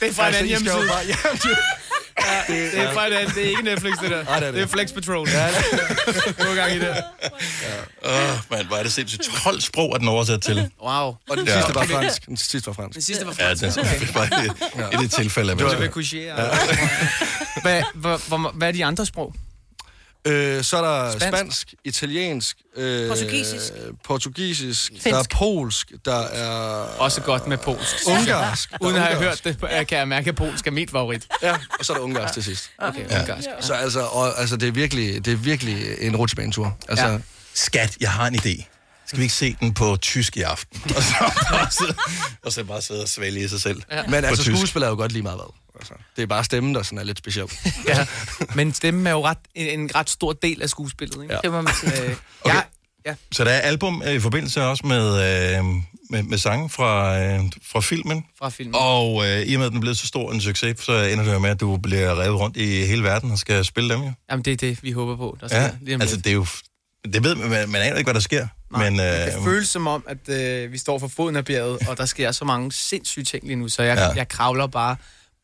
[0.00, 0.90] Det er fra en Altså, anden hjemmeside.
[2.26, 3.08] Ja, det er fra.
[3.08, 4.24] Det er ikke Netflix, det der.
[4.24, 4.54] Nej, det er det.
[4.54, 5.28] Det er Flex Patrol.
[5.28, 5.48] Ja,
[6.38, 6.88] du har gang i det.
[8.04, 9.22] Åh, oh, mand, hvor er det sindssygt.
[9.42, 10.70] 12 sprog er den oversat til.
[10.82, 10.90] Wow.
[11.30, 11.54] Og den Ja.
[11.56, 12.26] sidste var fransk.
[12.26, 12.94] Den sidste var fransk.
[12.94, 13.62] Den sidste var Ja, fransk.
[13.62, 15.52] det er bare i, i det tilfælde.
[15.52, 16.34] at coucher.
[17.62, 19.34] Hvad, hvad, hvad, hvad er de andre sprog?
[20.24, 21.28] Øh, så er der Spansk.
[21.38, 23.72] spansk, italiensk, øh, Portugisisk.
[24.04, 25.04] portugisisk Finsk.
[25.04, 26.48] der er polsk, der er
[26.98, 27.94] Også godt med polsk.
[28.08, 28.72] ungarsk.
[28.80, 31.26] Uden at have hørt det, kan jeg mærke, at polsk er mit favorit.
[31.42, 32.70] Ja, og så er der ungarsk til sidst.
[32.78, 33.48] Okay, ungarsk.
[33.60, 36.76] Så altså, og, altså det, er virkelig, det er virkelig en rutsjebanetur.
[36.88, 37.12] Altså, Ja.
[37.12, 37.18] ja.
[37.54, 38.64] Skat, jeg har en idé.
[39.06, 40.82] Skal vi ikke se den på tysk i aften?
[40.96, 41.14] Og så
[41.50, 41.94] bare sidde,
[42.44, 43.82] og så bare sidde og svælge i sig selv.
[43.90, 44.02] Ja.
[44.08, 44.56] Men altså, tysk.
[44.56, 45.52] skuespil er jo godt lige meget hvad.
[45.78, 47.46] Altså, det er bare stemmen, der sådan er lidt speciel.
[47.88, 48.06] Ja.
[48.54, 51.22] Men stemmen er jo ret, en, en ret stor del af skuespillet.
[51.22, 51.34] Ikke?
[51.34, 51.40] Ja.
[51.42, 52.04] Det må man sige.
[52.04, 52.54] Øh, Okay.
[52.54, 52.62] ja,
[53.06, 53.14] ja.
[53.32, 55.06] Så der er album øh, i forbindelse også med,
[55.58, 55.64] øh,
[56.10, 57.40] med, med sange fra, øh,
[57.72, 58.24] fra filmen.
[58.38, 58.74] Fra filmen.
[58.78, 61.24] Og øh, i og med, at den er blevet så stor en succes, så ender
[61.24, 64.02] det jo med, at du bliver revet rundt i hele verden og skal spille dem
[64.02, 64.12] jo.
[64.30, 65.38] Jamen, det er det, vi håber på.
[65.40, 66.46] Der sker Ja, lige altså det er jo...
[67.12, 68.46] Det ved man, man, aner ikke, hvad der sker.
[68.72, 71.88] Nej, men, det øh, føles som om, at øh, vi står for foden af bjerget,
[71.88, 74.08] og der sker så mange sindssyge ting lige nu, så jeg, ja.
[74.08, 74.96] jeg kravler bare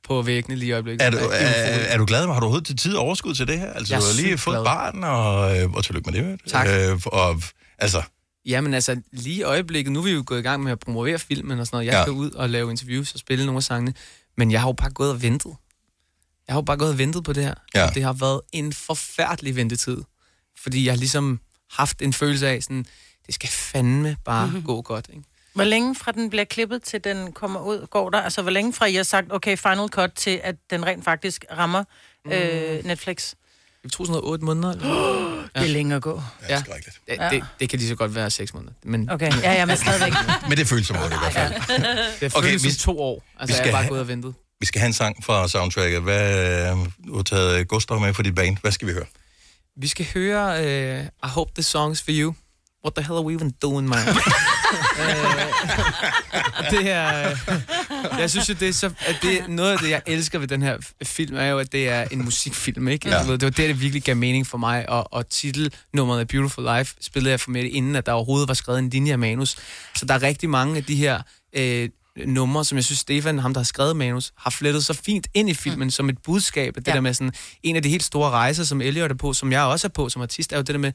[0.05, 1.07] på væggene lige i øjeblikket.
[1.07, 2.21] er, du, er, er du glad?
[2.21, 3.73] Har du overhovedet til tid overskud til det her?
[3.73, 4.65] Altså, Jeg du har lige fået glad.
[4.65, 6.41] barn, og, øh, og tillykke med det.
[6.47, 6.67] Tak.
[6.69, 7.43] Øh, og,
[7.79, 8.03] altså,
[8.47, 11.19] Jamen altså, lige i øjeblikket, nu er vi jo gået i gang med at promovere
[11.19, 11.87] filmen og sådan noget.
[11.87, 12.03] Jeg Ja.
[12.03, 13.95] skal ud og lave interviews og spille nogle af sangene,
[14.37, 15.53] men jeg har jo bare gået og ventet.
[16.47, 17.55] Jeg har jo bare gået og ventet på det her.
[17.75, 17.89] Ja.
[17.89, 19.97] Og det har været en forfærdelig ventetid.
[20.63, 21.41] Fordi jeg har ligesom
[21.71, 22.87] haft en følelse af sådan,
[23.27, 24.63] det skal fandme bare mm-hmm.
[24.63, 25.23] gå godt, ikke?
[25.55, 28.21] Hvor længe fra den bliver klippet til den kommer ud, går der?
[28.21, 31.45] Altså, hvor længe fra I har sagt, okay, final cut, til at den rent faktisk
[31.57, 31.85] rammer
[32.33, 33.35] øh, Netflix?
[33.83, 34.73] Det tog sådan noget otte måneder.
[34.73, 35.25] Eller?
[35.55, 36.23] Det er længe at gå.
[36.49, 37.29] Ja, det, Ja.
[37.31, 38.73] det, det kan lige så godt være seks måneder.
[38.83, 40.13] Men Okay, ja, ja, men stadigvæk.
[40.49, 41.53] men det føles som om det i hvert fald.
[42.21, 43.23] det Okay, okay, føles vi- som to år.
[43.41, 44.35] Altså, vi jeg skal har bare have- gået og ventet.
[44.61, 46.03] Vi skal have en sang fra soundtracket.
[46.03, 48.57] Hvad, øh, du har taget Gustav med for dit band.
[48.61, 49.05] Hvad skal vi høre?
[49.77, 50.51] Vi skal høre
[51.01, 52.35] uh, I Hope the Song's For You.
[52.85, 53.99] What the hell are we even doing, man?
[54.75, 57.31] uh, det er...
[57.31, 58.87] Uh, jeg synes jo, det er så...
[59.07, 61.89] At det, noget af det, jeg elsker ved den her film, er jo, at det
[61.89, 63.09] er en musikfilm, ikke?
[63.09, 63.15] Ja.
[63.15, 63.23] Ja.
[63.23, 64.89] Det var det, det virkelig gav mening for mig.
[64.89, 68.55] Og, og titelnummeret af Beautiful Life spillede jeg for med inden, at der overhovedet var
[68.55, 69.57] skrevet en linje af manus.
[69.97, 71.23] Så der er rigtig mange af de her...
[71.57, 71.89] Øh,
[72.27, 75.51] numre, som jeg synes, Stefan, ham der har skrevet manus, har flettet så fint ind
[75.51, 75.91] i filmen mm.
[75.91, 76.75] som et budskab.
[76.75, 76.93] Det Ja.
[76.93, 79.63] der med sådan, en af de helt store rejser, som Elliot er på, som jeg
[79.63, 80.93] også er på som artist, er jo det der med,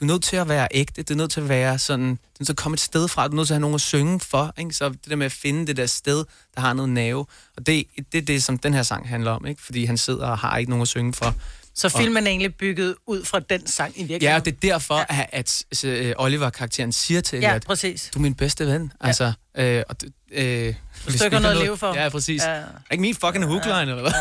[0.00, 2.12] du er nødt til at være ægte, du er nødt til at være sådan, du
[2.12, 3.74] er nødt til at komme et sted fra, du er nødt til at have nogen
[3.74, 4.72] at synge for, ikke?
[4.74, 7.84] så det der med at finde det der sted, der har noget nerve, og det,
[8.12, 9.62] det er det, som den her sang handler om, ikke?
[9.62, 11.34] fordi han sidder og har ikke nogen at synge for.
[11.74, 14.22] Så Og- filmen er egentlig bygget ud fra den sang i virkeligheden.
[14.22, 15.04] Ja, og det er derfor, ja.
[15.32, 18.10] at, at, at øh, Oliver-karakteren siger til Ja, Elliot, præcis.
[18.14, 18.92] du er min bedste ven.
[19.02, 19.06] Ja.
[19.06, 19.96] Altså, øh, og,
[20.32, 21.94] øh, hvis du ikke har vi noget at leve for.
[21.94, 22.42] Ja, præcis.
[22.42, 22.54] Ja.
[22.54, 22.62] Ja.
[22.90, 24.12] Ikke min fucking hookline, eller hvad?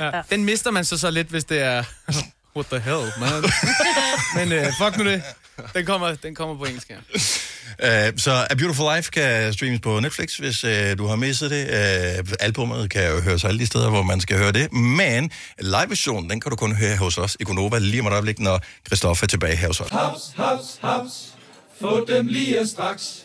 [0.14, 0.22] ja.
[0.30, 1.84] Den mister man så så lidt, hvis det er...
[2.56, 3.50] What the hell, man?
[4.36, 5.22] Men øh, fuck nu det.
[5.74, 6.96] Den kommer, den kommer på engelsk her.
[7.82, 11.64] Uh, så A Beautiful Life kan streames på Netflix, hvis uh, du har misset det.
[11.64, 14.72] Uh, albumet kan jo høres alle de steder, hvor man skal høre det.
[14.72, 18.38] Men live-versionen, den kan du kun høre hos os i Gonova lige om et øjeblik,
[18.38, 19.90] når Christoffer er tilbage her hos os.
[19.90, 21.34] Haps, haps, haps.
[21.80, 23.24] Få dem lige straks.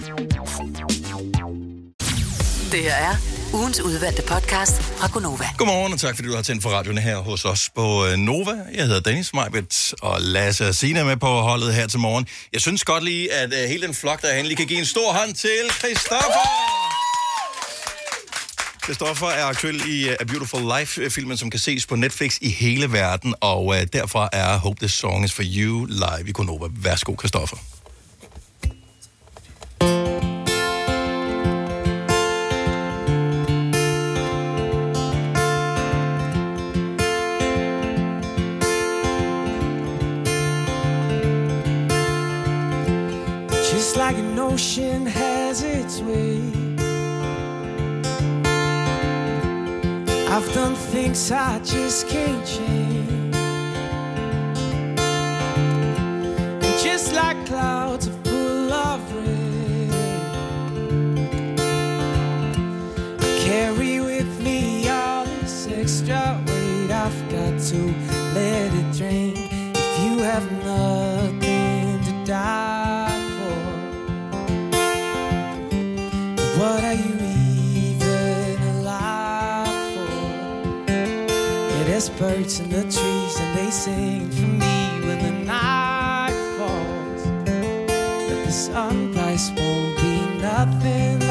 [2.71, 3.15] Det her er
[3.53, 5.45] ugens udvalgte podcast fra Gonova.
[5.57, 8.51] Godmorgen, og tak fordi du har tændt for radioen her hos os på øh, Nova.
[8.73, 12.27] Jeg hedder Dennis Meibert, og Lasse og Sina med på holdet her til morgen.
[12.53, 15.13] Jeg synes godt lige, at uh, hele den flok, derhen lige kan give en stor
[15.13, 16.47] hånd til Christoffer!
[18.83, 22.91] Christoffer er aktuel i uh, A Beautiful Life-filmen, som kan ses på Netflix i hele
[22.91, 26.65] verden, og uh, derfra er Hope This Song is For You live i Konoba.
[26.71, 27.57] Værsgo, Christoffer.
[44.51, 46.41] Ocean has its way.
[50.27, 53.35] I've done things I just can't change.
[56.65, 57.80] And just like clouds
[82.21, 87.23] birds in the trees and they sing for me when the night falls.
[88.29, 91.30] But the sunrise won't be nothing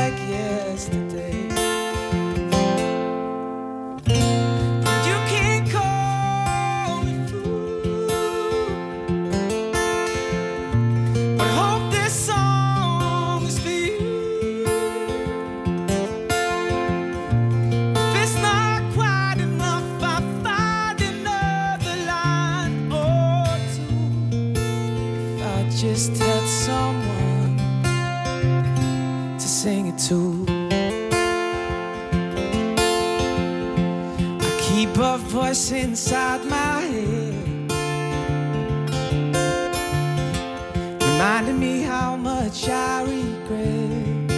[41.30, 44.30] reminding me how much I regret.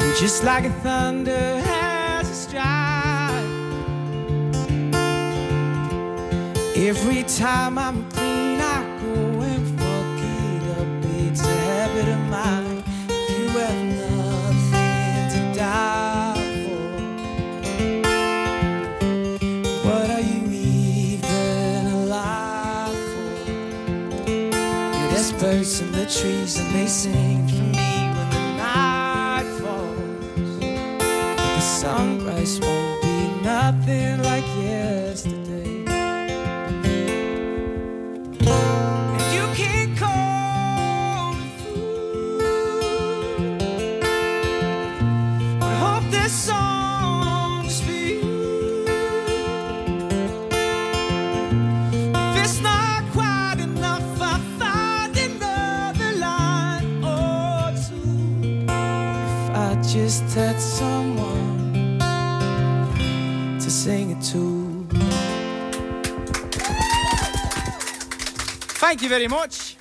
[0.00, 2.62] And just like a thunder has a strike,
[6.76, 8.43] every time I'm clean,
[25.44, 30.58] birds in the trees and they sing for me when the night falls.
[30.58, 35.03] The sunrise won't be nothing like yesterday.
[68.94, 69.76] Thank you very much.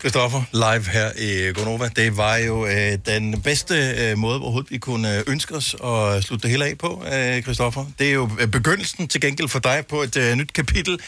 [0.00, 1.88] Christoffer, live her i Gonova.
[1.96, 6.24] Det var jo øh, den bedste øh, måde, overhovedet vi kunne øh, ønske os at
[6.24, 7.86] slutte det hele af på, øh, Christoffer.
[7.98, 11.00] Det er jo øh, begyndelsen til gengæld for dig på et øh, nyt kapitel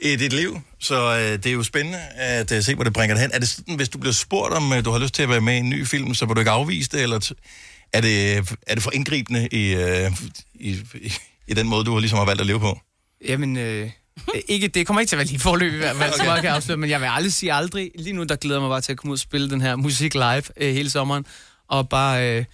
[0.00, 3.14] i dit liv, så øh, det er jo spændende at øh, se, hvor det bringer
[3.14, 3.30] dig hen.
[3.34, 5.40] Er det sådan, hvis du bliver spurgt, om øh, du har lyst til at være
[5.40, 7.32] med i en ny film, så vil du ikke afvise det, eller
[7.92, 10.12] er det, er det for indgribende i, øh,
[10.54, 11.12] i, i,
[11.48, 12.78] i den måde, du har ligesom har valgt at leve på?
[13.28, 13.90] Jamen, øh,
[14.48, 16.26] ikke, det kommer ikke til at være lige forløb i hvert fald, okay.
[16.26, 17.90] jeg kan afsløre, men jeg vil aldrig sige aldrig.
[17.94, 19.76] Lige nu, der glæder jeg mig bare til at komme ud og spille den her
[19.76, 21.26] musik live øh, hele sommeren,
[21.68, 22.44] og bare øh,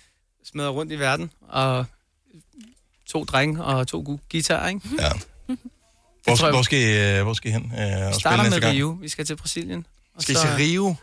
[0.45, 1.85] smadre rundt i verden, og
[3.09, 4.81] to drenge og to gode guitarer, ikke?
[4.99, 5.09] Ja.
[6.25, 8.65] Hvor, tror jeg- hvor, skal I, øh, hvor skal I hen øh, og starter med?
[8.65, 9.87] Rio, vi skal til Brasilien.
[10.17, 10.95] og Skal I til Rio?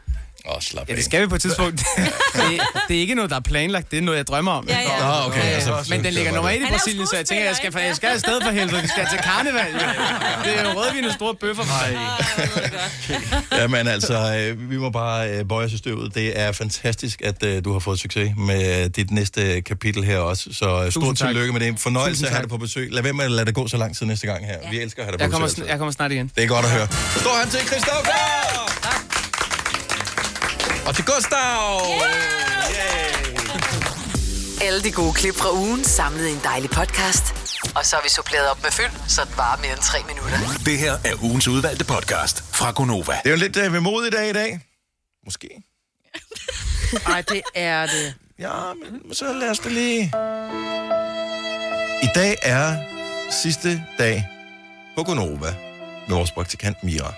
[0.46, 1.78] Åh, oh, slap Ja, det skal vi på et tidspunkt.
[2.36, 4.68] det, det er ikke noget, der er planlagt, det er noget, jeg drømmer om.
[4.70, 5.00] Ja, ja.
[5.22, 6.58] Nå, okay, Øh, altså, men den ligger nummer det.
[6.58, 8.82] et i Han jo Brasilien, så jeg tænker, jeg skal, jeg skal afsted for helvede.
[8.82, 9.74] Vi skal til karneval.
[10.46, 11.64] Det er jo rødvin og store bøffer.
[13.58, 16.16] Jamen altså, øh, vi må bare øh, bøje os i støvet.
[16.16, 20.50] Det er fantastisk, at øh, du har fået succes med dit næste kapitel her også.
[20.54, 21.80] Så stort tillykke med det.
[21.80, 22.90] Fornøjelse at have dig på besøg.
[22.92, 24.58] Lad være med at lade det gå så lang tid næste gang her.
[24.72, 25.66] Vi elsker at have dig på Jeg kommer, besøg.
[25.66, 26.32] sn- jeg kommer snart igen.
[26.36, 26.88] Det er godt at høre.
[27.18, 28.81] Stor hånd til Christoffer!
[30.88, 31.82] Og til Gustav!
[34.62, 37.26] Alle de gode klip fra ugen samlet i en dejlig podcast.
[37.76, 40.38] Og så har vi suppleret op med fyld, så det varer mere end tre minutter.
[40.65, 43.13] Det her er ugens udvalgte podcast fra Gonova.
[43.24, 44.60] Det er jo lidt øh, vemodig dag i dag.
[45.26, 45.50] Måske.
[47.08, 48.15] Nej, det er det.
[48.39, 50.13] Ja, men så lad os da lige...
[52.04, 52.78] I dag er
[53.44, 54.28] sidste dag
[54.98, 55.56] på Gonova
[56.08, 57.13] med vores praktikant Mira.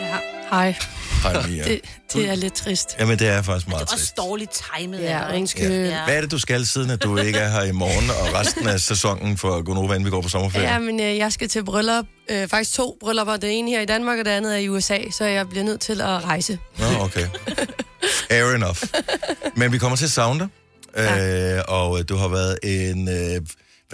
[0.00, 0.16] Ja,
[0.50, 0.74] hej.
[1.22, 1.64] Hej, Mia.
[1.64, 1.80] Det,
[2.12, 2.96] det er lidt trist.
[2.98, 4.16] Jamen, det er faktisk meget Også trist.
[4.16, 5.00] dårligt timet.
[5.00, 5.40] Ja, af dig, ikke?
[5.40, 5.72] undskyld.
[5.72, 6.04] Ja.
[6.04, 8.68] Hvad er det, du skal, siden at du ikke er her i morgen og resten
[8.68, 10.72] af sæsonen for Gonova, inden vi går på sommerferie?
[10.72, 12.04] Ja, men øh, jeg skal til bryllup.
[12.30, 13.36] Øh, faktisk to bryllupper.
[13.36, 15.80] Det ene her i Danmark, og det andet er i USA, så jeg bliver nødt
[15.80, 16.58] til at rejse.
[16.78, 17.26] Nå, okay.
[18.30, 18.78] Fair enough.
[19.56, 20.48] Men vi kommer til at savne dig.
[20.96, 21.56] Ja.
[21.56, 23.40] Øh, og du har været en øh,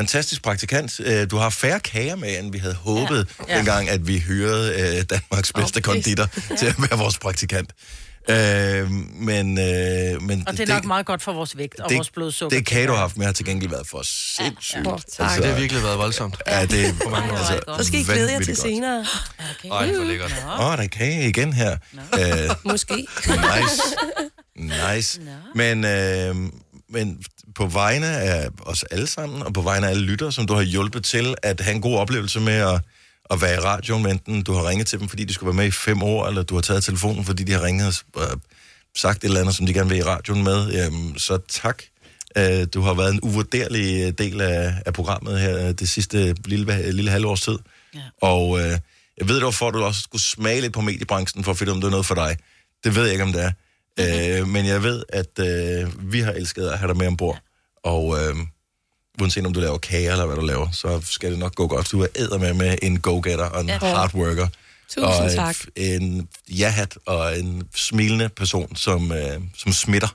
[0.01, 1.01] fantastisk praktikant.
[1.05, 3.45] Øh, du har færre kager med, end vi havde håbet, ja.
[3.49, 3.53] Ja.
[3.53, 3.59] ja.
[3.59, 5.85] dengang, at vi hørede øh, Danmarks bedste pis.
[5.87, 6.57] konditor Ja.
[6.57, 7.71] til at være vores praktikant.
[8.31, 12.11] Øh, men, øh, men Og det er nok meget godt for vores vægt og vores
[12.11, 12.59] blodsukker.
[12.59, 14.03] det kan du have haft, men har til gengæld været for
[14.37, 14.87] sindssygt.
[14.87, 15.37] Åh, tak.
[15.39, 16.37] Det har virkelig været voldsomt.
[16.47, 19.07] Ja, det er på mange altså, Så skal I glæde jer til senere.
[19.73, 20.35] Ej, hvor lækkert.
[20.59, 21.77] Åh, oh, der er kage igen her.
[22.19, 22.95] Øh, Måske.
[23.27, 23.83] nice.
[24.95, 25.21] Nice.
[25.55, 26.35] Men, øh,
[26.91, 27.23] men
[27.55, 30.63] på vegne af os alle sammen, og på vegne af alle lyttere, som du har
[30.63, 32.81] hjulpet til at have en god oplevelse med at,
[33.31, 35.67] at være i radioen, enten du har ringet til dem, fordi de skulle være med
[35.67, 38.37] i fem år, eller du har taget telefonen, fordi de har ringet og øh,
[38.97, 40.71] sagt et eller andet, som de gerne vil i radioen med.
[40.73, 41.83] Jamen, så tak.
[42.37, 46.35] Øh, Du har været en uvurderlig øh, del af, af programmet her øh, det sidste
[46.45, 47.59] lille, lille halvårs tid.
[47.95, 48.01] Ja.
[48.23, 48.79] Og øh,
[49.19, 51.73] jeg ved dog, for at du også skulle smage lidt på mediebranchen, for at finde
[51.73, 52.37] om det er noget for dig.
[52.85, 53.53] Det ved jeg ikke, om det er.
[54.01, 57.39] Øh, men jeg ved, at øh, vi har elsket at have dig med ombord.
[57.85, 58.37] Og øh,
[59.21, 61.93] uanset om du laver kager eller hvad du laver, så skal det nok gå godt.
[61.93, 63.79] Du er æder med med en go-getter og en Ja.
[63.79, 64.49] hard worker.
[64.89, 65.57] Tusind og tak.
[65.77, 70.09] en ja-hat og en smilende person, som, øh, som smitter.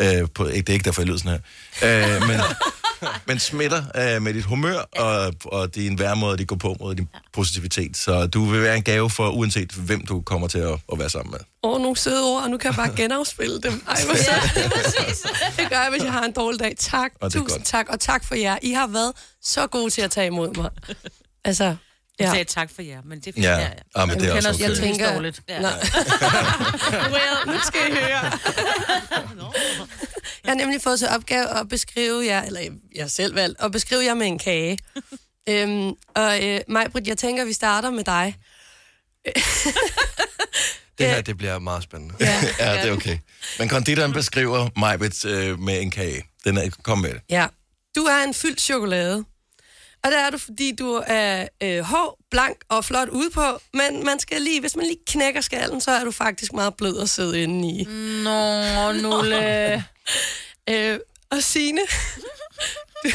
[0.00, 1.40] Øh, på, det er ikke derfor, jeg lyder sådan
[1.80, 2.14] her.
[2.16, 2.40] Øh, men,
[3.28, 7.08] men smitter øh, med dit humør og, og din væremåde, det går på mod din
[7.32, 7.96] positivitet.
[7.96, 11.10] Så du vil være en gave for, uanset hvem du kommer til at, at være
[11.10, 11.38] sammen med.
[11.62, 13.82] Åh, nogle søde ord, og nu kan jeg bare genafspille dem.
[13.88, 15.56] Ej, hvor sødt.
[15.56, 16.74] Det gør jeg, hvis jeg har en dårlig dag.
[16.78, 17.64] Tak, tusind godt.
[17.64, 18.58] tak, og tak for jer.
[18.62, 20.70] I har været så gode til at tage imod mig.
[21.44, 21.76] Altså,
[22.18, 22.30] Jeg ja.
[22.30, 23.44] sagde tak for jer, men det er fint.
[23.46, 23.58] Ja,
[23.96, 24.80] ja men det er også Jeg okay.
[24.80, 25.40] tænker, dårligt.
[25.48, 25.60] Ja.
[25.60, 25.72] Nej.
[27.14, 28.30] well, nu skal I høre.
[30.44, 32.60] Jeg har nemlig fået til opgave at beskrive jer, eller
[32.94, 34.78] jeg selv valgt, at beskrive jer med en kage.
[35.48, 38.34] øhm, og øh, Majbrit, jeg tænker, vi starter med dig.
[40.98, 42.14] Det her, det bliver meget spændende.
[42.20, 43.18] Ja, Ja, det er okay.
[43.58, 46.24] Men konditoren beskriver Majbet øh, med en kage.
[46.44, 47.20] Den er, kom med det.
[47.30, 47.46] Ja.
[47.96, 49.24] Du er en fyldt chokolade.
[50.04, 54.04] Og det er du, fordi du er øh, hård, blank og flot ude på, men
[54.04, 57.08] man skal lige, hvis man lige knækker skallen, så er du faktisk meget blød at
[57.10, 57.84] sidde inde i.
[58.24, 59.84] Nå, Nulle.
[60.70, 60.98] øh,
[61.30, 61.80] og Signe,
[63.04, 63.10] du,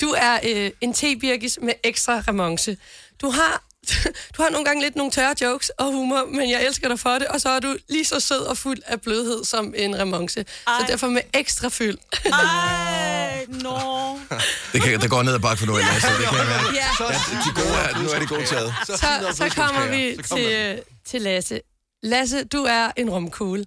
[0.00, 2.76] du er øh, en tebirkis med ekstra remonce.
[3.20, 3.64] Du har,
[4.36, 7.18] du har nogle gange lidt nogle tørre jokes og humor, men jeg elsker dig for
[7.18, 10.44] det, og så er du lige så sød og fuld af blødhed som en remonce.
[10.80, 11.98] Så derfor med ekstra fyld.
[12.24, 13.03] Ej,
[13.48, 14.18] nå.
[14.72, 16.08] Det, kan, det går ned ad bakke for nu, Lasse.
[16.08, 16.74] Det kan jeg mærke.
[16.74, 17.04] Ja.
[17.10, 18.74] Ja, de gode er, nu er de gode taget.
[18.86, 18.96] så,
[19.34, 21.60] så kommer vi til, til Lasse.
[22.02, 23.64] Lasse, du er en rumkugle.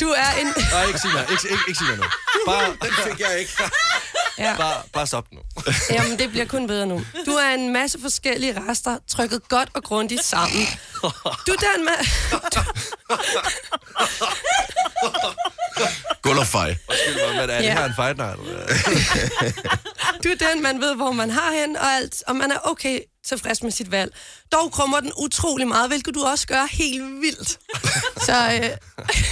[0.00, 0.46] Du er en...
[0.72, 1.30] Nej, ikke sig noget.
[1.30, 2.12] Ikke, ikke, ikke sig noget.
[2.46, 3.52] Bare, den fik jeg ikke.
[4.38, 4.56] Ja.
[4.56, 5.40] Bare, bare stop nu.
[5.90, 7.04] Jamen, det bliver kun bedre nu.
[7.26, 10.66] Du er en masse forskellige rester, trykket godt og grundigt sammen.
[11.46, 11.96] Du er den med...
[16.22, 16.76] Gulv og fej.
[17.16, 17.72] Men er det Ja.
[17.74, 18.38] her en fight night?
[20.24, 23.00] Du er den, man ved, hvor man har hen, og, alt, og man er okay
[23.26, 24.12] tilfreds med sit valg.
[24.52, 27.58] Dog krummer den utrolig meget, hvilket du også gør helt vildt.
[28.26, 28.70] Så, øh,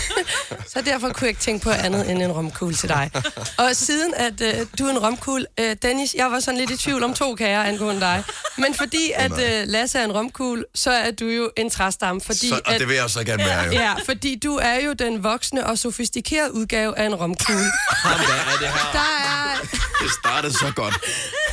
[0.72, 3.11] så derfor kunne jeg ikke tænke på andet end en romkugle til dig.
[3.59, 6.76] Og siden at øh, du er en romkugle, øh, Dennis, jeg var sådan lidt i
[6.76, 8.24] tvivl om to kager angående dig.
[8.59, 12.20] Men fordi at øh, Lasse er en romkugle, så er du jo en træstamme.
[12.20, 13.72] Fordi Så, og at, det vil jeg så gerne være jo.
[13.72, 17.72] Ja, fordi du er jo den voksne og sofistikerede udgave af en romkugle.
[18.03, 18.93] Hvad er det her?
[18.93, 20.95] Der er, Det startede så godt,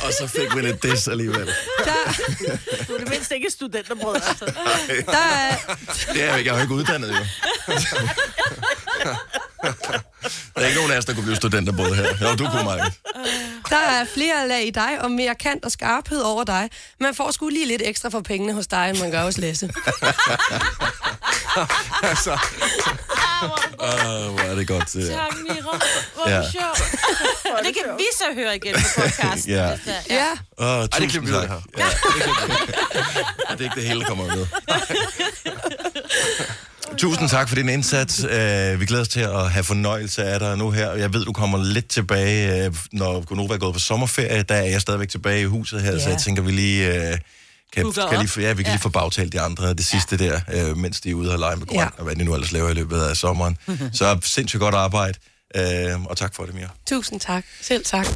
[0.02, 1.46] og så fik vi lidt des alligevel.
[1.84, 2.12] der,
[2.88, 4.44] Du er det mindste ikke studenterbrød, altså.
[5.06, 5.56] der er,
[6.12, 6.50] Det er jeg ikke.
[6.50, 7.24] Jeg er jo ikke uddannet, jo.
[10.54, 12.04] Der er ikke nogen af os, der kunne blive studenter både her.
[12.28, 12.92] Jo, du kunne, mig.
[13.70, 16.70] Der er flere lag i dig, og mere kant og skarphed over dig.
[17.00, 19.66] Man får sgu lige lidt ekstra for pengene hos dig, end man gør hos Lasse.
[22.02, 22.38] altså,
[23.86, 24.92] Åh, hvor er det godt.
[24.92, 25.16] Det der.
[25.16, 25.80] Tak, Mira.
[26.14, 26.36] Hvor Ja.
[26.36, 26.50] ja.
[26.50, 26.82] sjovt.
[27.58, 29.52] Og det kan vi så høre igen på podcasten.
[29.56, 29.68] Ja.
[29.74, 30.30] hvis det er- Ja.
[30.58, 31.48] Åh, Ej, det tusind vi ud tak.
[31.48, 31.60] her.
[31.78, 31.84] Ja,
[33.50, 34.46] det det er ikke det hele, der kommer med.
[36.98, 38.24] Tusind tak for din indsats.
[38.24, 38.30] Uh,
[38.80, 40.92] vi glæder os til at have fornøjelse af dig nu her.
[40.92, 44.42] Jeg ved, du kommer lidt tilbage, uh, når Gunova er gået på sommerferie.
[44.42, 45.98] Der er jeg stadigvæk tilbage i huset her, ja.
[45.98, 46.10] så Ja.
[46.10, 47.10] jeg tænker, vi lige...
[47.12, 47.18] Uh,
[47.76, 50.76] kan, kan lige, ja, vi kan lige få bagtalt de andre, det sidste der, uh,
[50.76, 51.88] mens de er ude og lege med grøn, Ja.
[51.98, 53.56] og hvad de nu ellers laver i løbet af sommeren.
[53.92, 55.18] så sindssygt godt arbejde,
[55.58, 56.68] uh, og tak for det, Mia.
[56.88, 57.44] Tusind tak.
[57.62, 58.06] Selv tak.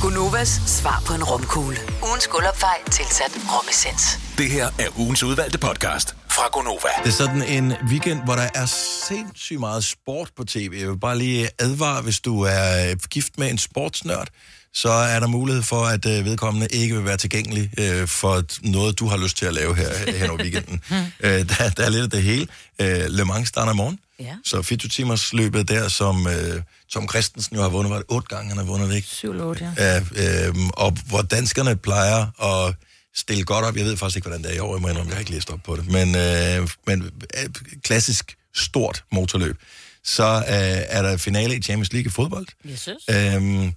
[0.00, 1.76] Gunovas svar på en romkugle.
[2.08, 4.18] Ugens guldopfej tilsat romessens.
[4.38, 6.88] Det her er ugens udvalgte podcast fra Gonova.
[7.04, 8.66] Det er sådan en weekend, hvor der er
[9.08, 10.76] sindssygt meget sport på tv.
[10.80, 14.28] Jeg vil bare lige advare, hvis du er øh, gift med en sportsnørd,
[14.74, 18.98] så er der mulighed for, at øh, vedkommende ikke vil være tilgængelig øh, for noget,
[18.98, 20.80] du har lyst til at lave her hen over weekenden.
[21.24, 22.46] øh, der, der er lidt af det hele.
[22.78, 23.98] Øh, Le Mans starter i morgen.
[24.20, 24.34] Ja.
[24.44, 26.62] Så 24 timers løbet der, som øh,
[26.92, 29.08] Tom Christensen jo har vundet, var det otte gange, han har vundet det, ikke?
[29.08, 29.84] 7 8, ja.
[29.84, 32.74] Ja, øh, og hvor danskerne plejer at
[33.14, 33.76] stille godt op.
[33.76, 35.30] Jeg ved faktisk ikke, hvordan det er i år, jeg må indrømme, jeg har ikke
[35.30, 35.86] læst op på det.
[35.86, 37.48] Men, øh, men øh,
[37.82, 39.56] klassisk stort motorløb.
[40.04, 40.44] Så øh,
[40.88, 42.46] er der finale i Champions League i fodbold.
[42.64, 43.04] Jeg synes.
[43.10, 43.72] Øhm,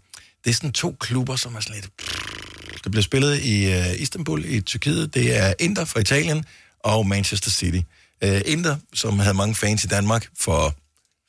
[0.46, 1.90] det er sådan to klubber, som er sådan lidt...
[2.84, 5.14] Det bliver spillet i øh, Istanbul i Tyrkiet.
[5.14, 6.46] Det er Inter fra Italien
[6.84, 7.80] og Manchester City.
[8.24, 10.76] Øh, Inter, som havde mange fans i Danmark for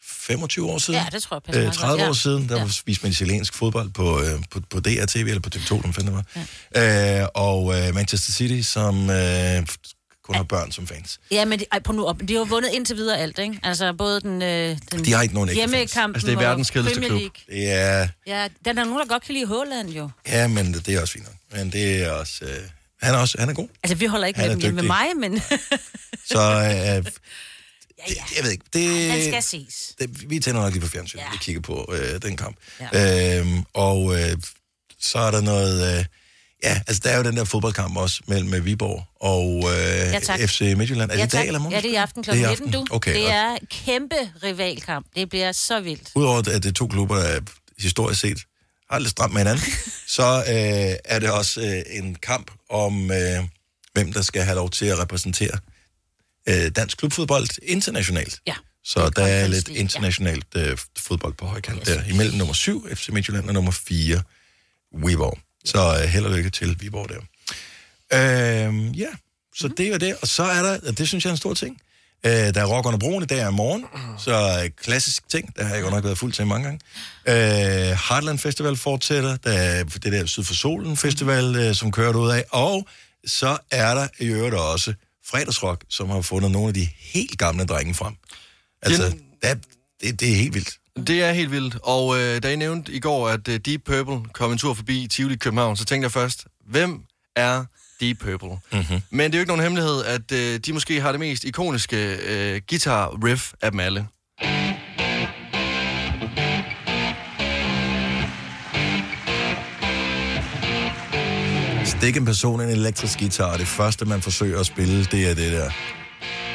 [0.04, 1.00] 25 år siden.
[1.00, 2.08] Ja, det tror jeg passer øh, meget 30 godt, ja.
[2.08, 2.62] år siden, der Ja.
[2.62, 2.68] ja.
[2.86, 6.24] viste man italiensk fodbold på, øh, på, på DRTV, eller på TV2, den finder det
[6.74, 7.20] var.
[7.22, 9.66] Øh, og øh, Manchester City, som øh,
[10.26, 11.20] kun har børn som fans.
[11.30, 12.20] Ja, men de, ej, på nu op.
[12.28, 13.60] De har jo vundet indtil videre alt, ikke?
[13.62, 16.70] Altså både den, øh, den De har ikke nogen hjemmekampen Altså, det er og verdens
[16.70, 17.32] kedeligste Premier klub.
[17.48, 20.10] Er, Ja, den er nogen, der godt kan lide Håland jo.
[20.28, 21.58] ja, men det er også fint nok.
[21.60, 22.44] Men det er også...
[22.44, 22.56] Øh,
[23.02, 23.68] han er også han er god.
[23.82, 25.42] Altså, vi holder ikke Han med dem med mig, men
[26.26, 27.04] Så øh,
[28.08, 29.94] det, jeg ved ikke, det, den skal ses.
[29.98, 31.24] det, vi tænder nok lige på fjernsyn, ja.
[31.32, 32.56] vi kigger på øh, den kamp.
[32.80, 32.88] Ja.
[32.92, 33.38] Ja.
[33.40, 34.36] Øhm, og øh,
[35.00, 35.98] så er der noget...
[35.98, 36.04] Øh,
[36.62, 40.40] ja, altså der er jo den der fodboldkamp også mellem øh, Viborg og øh, tak.
[40.40, 41.10] FC Midtjylland.
[41.10, 41.72] Er det ja, i dag eller morgen?
[41.72, 42.30] Ja, det er i aften kl.
[42.30, 42.86] Det er i 19, du.
[42.90, 45.06] Okay, det er kæmpe rivalkamp.
[45.16, 46.10] Det bliver så vildt.
[46.14, 47.40] Udover at det er to klubber, der
[47.78, 48.38] historisk set
[48.90, 49.64] har lidt stramt med hinanden,
[50.16, 53.44] så øh, er det også øh, en kamp om, øh,
[53.92, 55.58] hvem der skal have lov til at repræsentere
[56.48, 58.40] øh, dansk klubfodbold internationalt.
[58.46, 58.54] Ja.
[58.84, 61.88] Så der er lidt internationalt øh, fodbold på højkant yes.
[61.88, 62.04] der.
[62.04, 64.22] Imellem nummer 7, FC Midtjylland, og nummer 4,
[65.06, 65.38] Viborg.
[65.66, 67.20] Så øh, held og lykke til Viborg der.
[68.12, 69.08] Øh, ja,
[69.56, 70.16] så det er det.
[70.22, 71.80] Og så er der, og det synes jeg er en stor ting,
[72.26, 73.84] øh, der er Rock under broen i dag i morgen.
[74.18, 76.80] Så øh, klassisk ting, der har jeg godt nok været fuld til mange gange.
[77.28, 79.36] Øh, Heartland Festival fortsætter.
[79.36, 82.44] Der er det der Syd for Solen Festival, øh, som kører ud af.
[82.50, 82.86] Og
[83.26, 84.94] så er der i øvrigt også
[85.26, 88.14] Fredagsrock, som har fundet nogle af de helt gamle drenge frem.
[88.82, 89.54] Altså, der,
[90.00, 90.78] det, det er helt vildt.
[90.96, 91.76] Det er helt vildt.
[91.82, 95.06] Og øh, da I nævnte i går, at øh, Deep Purple kom en tur forbi
[95.10, 97.00] Tivoli i København, så tænkte jeg først, hvem
[97.36, 97.64] er
[98.00, 98.48] Deep Purple?
[98.72, 99.00] Mm-hmm.
[99.10, 102.16] Men det er jo ikke nogen hemmelighed, at øh, de måske har det mest ikoniske
[102.16, 104.06] øh, guitar-riff af dem alle.
[111.84, 115.34] Stik en person en elektrisk guitar, og det første, man forsøger at spille, det er
[115.34, 115.70] det der.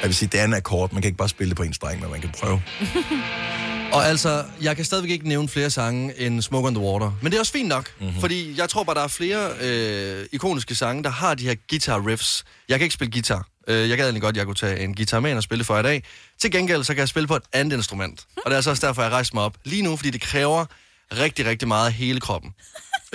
[0.01, 0.93] Jeg vil sige, det er en akkord.
[0.93, 2.61] Man kan ikke bare spille det på en streng, men man kan prøve.
[3.93, 7.11] Og altså, jeg kan stadigvæk ikke nævne flere sange end Smoke on the Water.
[7.21, 8.05] Men det er også fint nok, Mhm.
[8.07, 8.19] mm-hmm.
[8.21, 12.07] fordi jeg tror bare, der er flere øh, ikoniske sange, der har de her guitar
[12.07, 12.43] riffs.
[12.69, 13.47] Jeg kan ikke spille guitar.
[13.67, 15.79] Øh, jeg gad egentlig godt, at jeg kunne tage en guitar med og spille for
[15.79, 16.03] i dag.
[16.41, 18.25] Til gengæld, så kan jeg spille på et andet instrument.
[18.37, 20.65] Og det er altså også derfor, jeg rejser mig op lige nu, fordi det kræver
[21.11, 22.51] rigtig, rigtig meget af hele kroppen.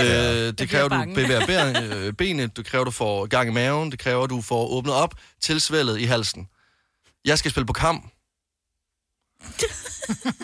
[0.01, 3.91] Øh, det kræver, du bevæger ben, øh, benet, det kræver, du får gang i maven,
[3.91, 6.49] det kræver, du får åbnet op til svældet i halsen.
[7.25, 8.11] Jeg skal spille på kam.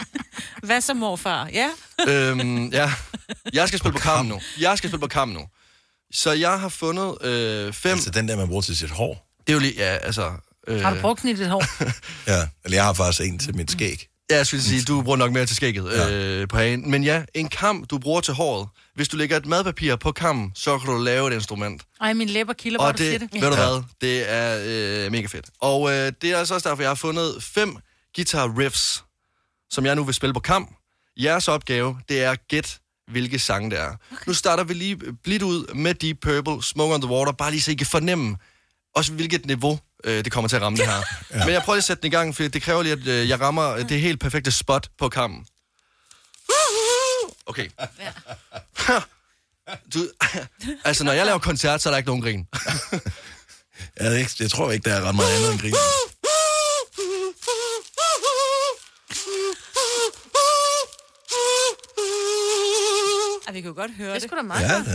[0.63, 1.49] Hvad så, morfar?
[1.53, 1.69] Ja?
[2.09, 2.93] øhm, ja.
[3.53, 4.41] Jeg skal spille på kamp nu.
[4.61, 5.41] Jeg skal spille på kamp nu.
[6.13, 7.93] Så jeg har fundet øh, fem...
[7.93, 9.29] Altså den der, man bruger til sit hår.
[9.47, 10.33] Det er jo lige, ja, altså...
[10.69, 11.65] Øh, Har du brugt den i dit hår?
[12.33, 14.09] Ja, eller jeg har faktisk en til mit skæg.
[14.31, 16.11] Ja, jeg skulle sige, du bruger nok mere til skægget ja.
[16.11, 16.91] øh, på hagen.
[16.91, 18.69] Men ja, en kam, du bruger til håret.
[18.95, 21.83] Hvis du lægger et madpapir på kammen, så kan du lave et instrument.
[22.01, 23.43] Ej, min læber kilder, hvor Og du siger det, det.
[23.43, 25.47] ved du hvad, det er øh, mega fedt.
[25.61, 27.77] Og øh, det er altså også derfor, jeg har fundet fem
[28.17, 29.05] guitar riffs,
[29.73, 30.75] som jeg nu vil spille på kam.
[31.17, 32.71] Jeres opgave, det er at gætte,
[33.11, 33.97] hvilke sange det er.
[34.13, 34.23] Okay.
[34.27, 37.63] Nu starter vi lige blidt ud med Deep Purple, Smoke on the Water, bare lige
[37.63, 38.37] så I kan fornemme,
[38.95, 40.95] også hvilket niveau øh, det kommer til at ramme det her.
[41.31, 41.45] ja.
[41.45, 43.29] Men jeg prøver lige at sætte den i gang, for det kræver lige, at øh,
[43.29, 45.47] jeg rammer øh, det helt perfekte spot på kammen.
[47.47, 47.69] Okay.
[49.95, 50.09] Du,
[50.85, 52.47] altså, når jeg laver koncert, så er der ikke nogen grin.
[54.01, 55.75] Jeg, ikke, jeg tror ikke, der er ret meget andet end grin.
[63.53, 64.23] Vi kan jo godt høre det.
[64.23, 64.87] Det er sgu da meget Ja, godt.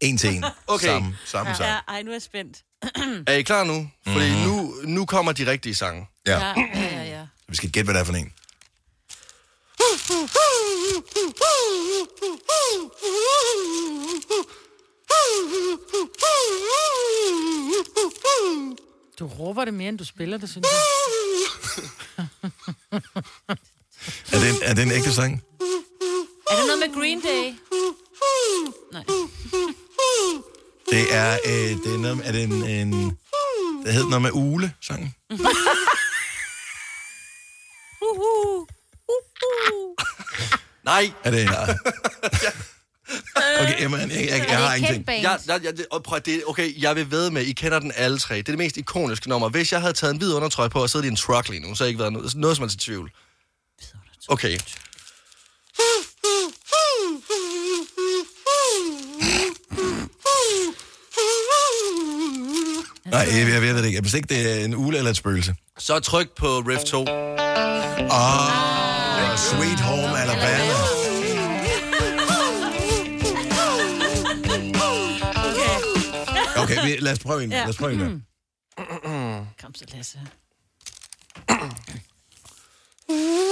[0.00, 0.44] En til en.
[0.66, 0.86] Okay.
[0.86, 1.82] Samme, samme Ja, sang.
[1.88, 2.62] ej, nu er jeg spændt.
[3.26, 3.90] Er I klar nu?
[4.06, 4.36] Fordi mm.
[4.40, 6.06] nu, nu kommer de rigtige sange.
[6.26, 6.38] Ja.
[6.38, 7.26] Ja, ja, ja, ja.
[7.48, 8.32] Vi skal gætte, hvad det er for en.
[19.18, 20.80] Du råber det mere, end du spiller det, synes jeg.
[24.34, 25.42] Er det en, er det en ægte sang?
[26.50, 27.44] Er det noget med Green Day?
[28.92, 29.04] Nej.
[30.90, 32.92] Det er, øh, det er, noget, er det en, en
[33.84, 35.14] det hedder noget med ule sangen.
[40.84, 41.12] Nej.
[41.24, 41.48] Er det en?
[43.60, 45.22] Okay, Emma, jeg, jeg, jeg, jeg har ingenting.
[45.22, 48.18] Jeg, jeg, jeg, og prøv, det, okay, jeg vil ved med, I kender den alle
[48.18, 48.34] tre.
[48.34, 49.48] Det er det mest ikoniske nummer.
[49.48, 51.74] Hvis jeg havde taget en hvid undertrøje på og siddet i en truck lige nu,
[51.74, 53.10] så havde jeg ikke været noget, noget som helst i tvivl.
[54.28, 54.58] Okay.
[63.10, 64.00] Nej, jeg, jeg ved det ikke.
[64.00, 65.54] Hvis ikke det er en ule eller et spøgelse.
[65.78, 66.98] Så tryk på riff 2.
[66.98, 67.06] Åh,
[68.10, 70.74] oh, Sweet Home Alabama.
[76.56, 77.50] Okay, vi, lad os prøve en.
[77.50, 77.98] Lad os prøve en.
[77.98, 78.20] mere.
[79.62, 80.18] Kom så, Lasse.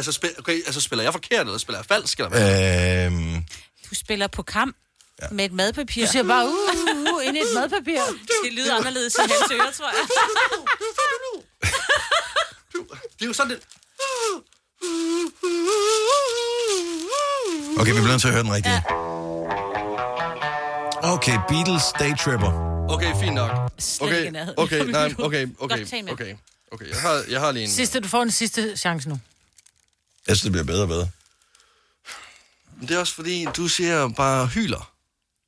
[0.00, 2.18] Altså, spil, okay, altså, spiller jeg forkert, eller spiller jeg falsk?
[2.18, 3.06] Eller hvad?
[3.06, 3.44] Øhm,
[3.90, 4.76] Du spiller på kamp
[5.22, 5.26] ja.
[5.30, 6.06] med et madpapir.
[6.06, 8.00] Du siger bare, uh, uh, uh, ind i et madpapir.
[8.44, 10.06] Det lyder anderledes i hans ører, tror jeg.
[13.18, 13.60] Det er jo sådan, det...
[17.80, 18.82] okay, vi bliver nødt til at høre den rigtige.
[21.02, 22.52] Okay, Beatles Day Tripper.
[22.94, 23.50] Okay, fint nok.
[24.00, 26.12] Okay, okay, nej, okay, okay, med.
[26.12, 26.34] okay.
[26.72, 27.70] Okay, jeg har, jeg har lige en...
[27.70, 29.18] Sidste, du får en sidste chance nu.
[30.30, 31.08] Jeg synes, det bliver bedre og bedre.
[32.78, 34.92] Men Det er også fordi, du siger bare hyler.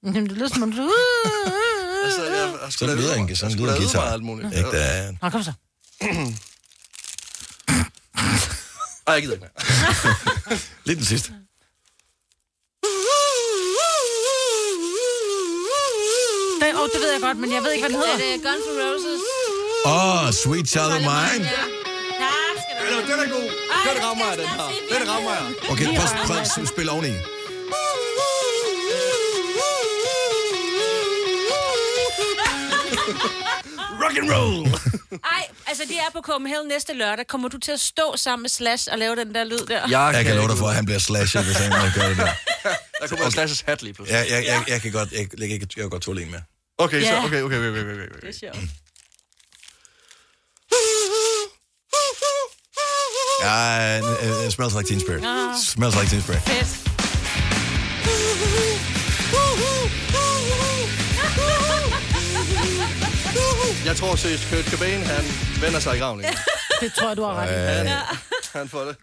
[0.05, 0.93] Jamen, det lyder som om du...
[2.05, 4.13] Altså, jeg, jeg Sådan lyder en, sådan lyder en guitar.
[4.13, 4.57] Alt muligt.
[4.57, 5.13] Ikke, der er...
[5.23, 5.53] Nå, kom så.
[9.07, 10.59] Ej, jeg gider ikke mere.
[10.87, 11.29] Lidt den sidste.
[16.63, 18.15] Den, oh, det ved jeg godt, men jeg ved ikke, hvad den hedder.
[18.15, 19.21] Er det Guns N' Roses?
[19.87, 21.82] Åh, oh, Sweet Child of Mine.
[23.11, 23.49] Den er god.
[23.89, 24.69] Den rammer jeg, den her.
[24.99, 25.43] Den rammer jeg.
[25.73, 27.13] Okay, prøv, prøv at spille oveni.
[34.03, 34.67] Rock and roll.
[35.25, 37.27] Ej, altså de er på Copenhagen næste lørdag.
[37.27, 39.81] Kommer du til at stå sammen med Slash og lave den der lyd der?
[39.89, 42.29] Jeg, jeg kan love dig for, at han bliver slashet, hvis han gør det der.
[43.01, 44.19] Der kommer en Slash's hat lige pludselig.
[44.19, 46.43] Jeg, jeg, jeg, jeg kan godt, jeg, jeg, jeg, jeg kan godt tåle en mere.
[46.79, 47.25] Okay, så, Ja.
[47.25, 48.21] okay, okay, okay, okay, okay, okay.
[48.21, 48.69] Det er sjovt.
[53.41, 55.23] Ja, uh, uh, smells like Teen Spirit.
[55.25, 55.55] Ah.
[55.57, 56.43] Smells like Teen Spirit.
[56.43, 56.79] Fedt.
[63.87, 65.25] Jeg tror seriøst, Kurt Cobain, han
[65.61, 66.25] vender sig i graven.
[66.81, 67.55] Det tror jeg, du har ret i.
[67.77, 68.01] Han, Ja.
[68.55, 68.97] han får det.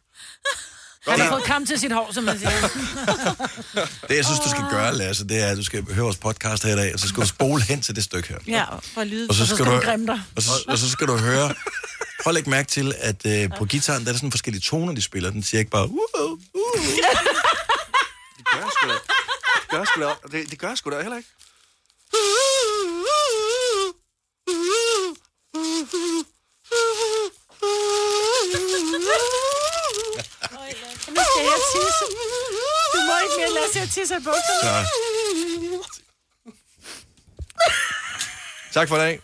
[1.07, 2.51] Han har fået kam til sit hår, som man siger.
[4.07, 6.63] Det, jeg synes, du skal gøre, Lasse, det er, at du skal høre vores podcast
[6.63, 8.37] her i dag, og så skal du spole hen til det stykke her.
[8.47, 9.29] Ja, for lyd.
[9.29, 10.21] Og så skal, du du, grimme dig.
[10.35, 11.53] og, så, og så skal du høre...
[12.23, 14.93] Prøv at lægge mærke til, at øh, på gitaren, der er der sådan forskellige toner,
[14.93, 15.31] de spiller.
[15.31, 15.85] Den siger ikke bare...
[15.89, 16.37] Uh, uh, uh.
[18.37, 18.93] Det gør jeg sgu da.
[18.93, 20.37] Det gør jeg sgu da.
[20.37, 21.29] Det, det gør jeg sgu da heller ikke.
[31.15, 32.05] Nu skal jeg tisse.
[33.55, 34.61] lad os se at tisse i bukserne.
[34.63, 34.73] Så.
[38.73, 39.19] Tak for i dag.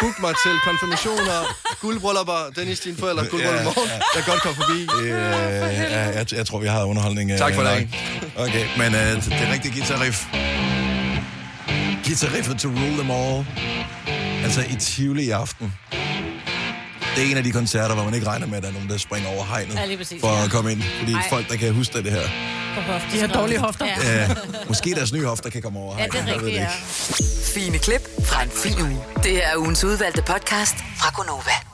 [0.00, 3.90] Book mig til konfirmationer, guldbryllupper, Dennis, dine forældre, guldbryllup i morgen.
[4.14, 4.88] Jeg kan godt komme forbi.
[5.02, 7.30] Øh, ja, jeg, jeg tror, vi har underholdning.
[7.30, 7.74] øh, Tak for i nok.
[7.74, 7.88] dag.
[8.36, 10.18] Okay, men øh, det er rigtig guitarriff.
[12.04, 13.46] Guitarriffet to rule them all.
[14.44, 15.74] Altså i Tivoli i aften.
[17.16, 18.88] Det er en af de koncerter, hvor man ikke regner med, at der er nogen,
[18.88, 20.44] der springer over hegnet Ja, præcis, for ja.
[20.44, 20.82] at komme ind.
[20.98, 21.22] Fordi Ej.
[21.30, 22.22] folk, der kan huske det, her.
[23.12, 23.86] De har dårlige hofter.
[23.86, 24.20] Ja.
[24.20, 24.28] Ja,
[24.68, 26.30] måske deres nye hofter kan komme over Ja, det hegnet.
[26.34, 26.68] er rigtigt, ja.
[27.54, 28.98] Fine klip fra en fin uge.
[29.22, 31.67] Det er ugens udvalgte podcast fra Gonova.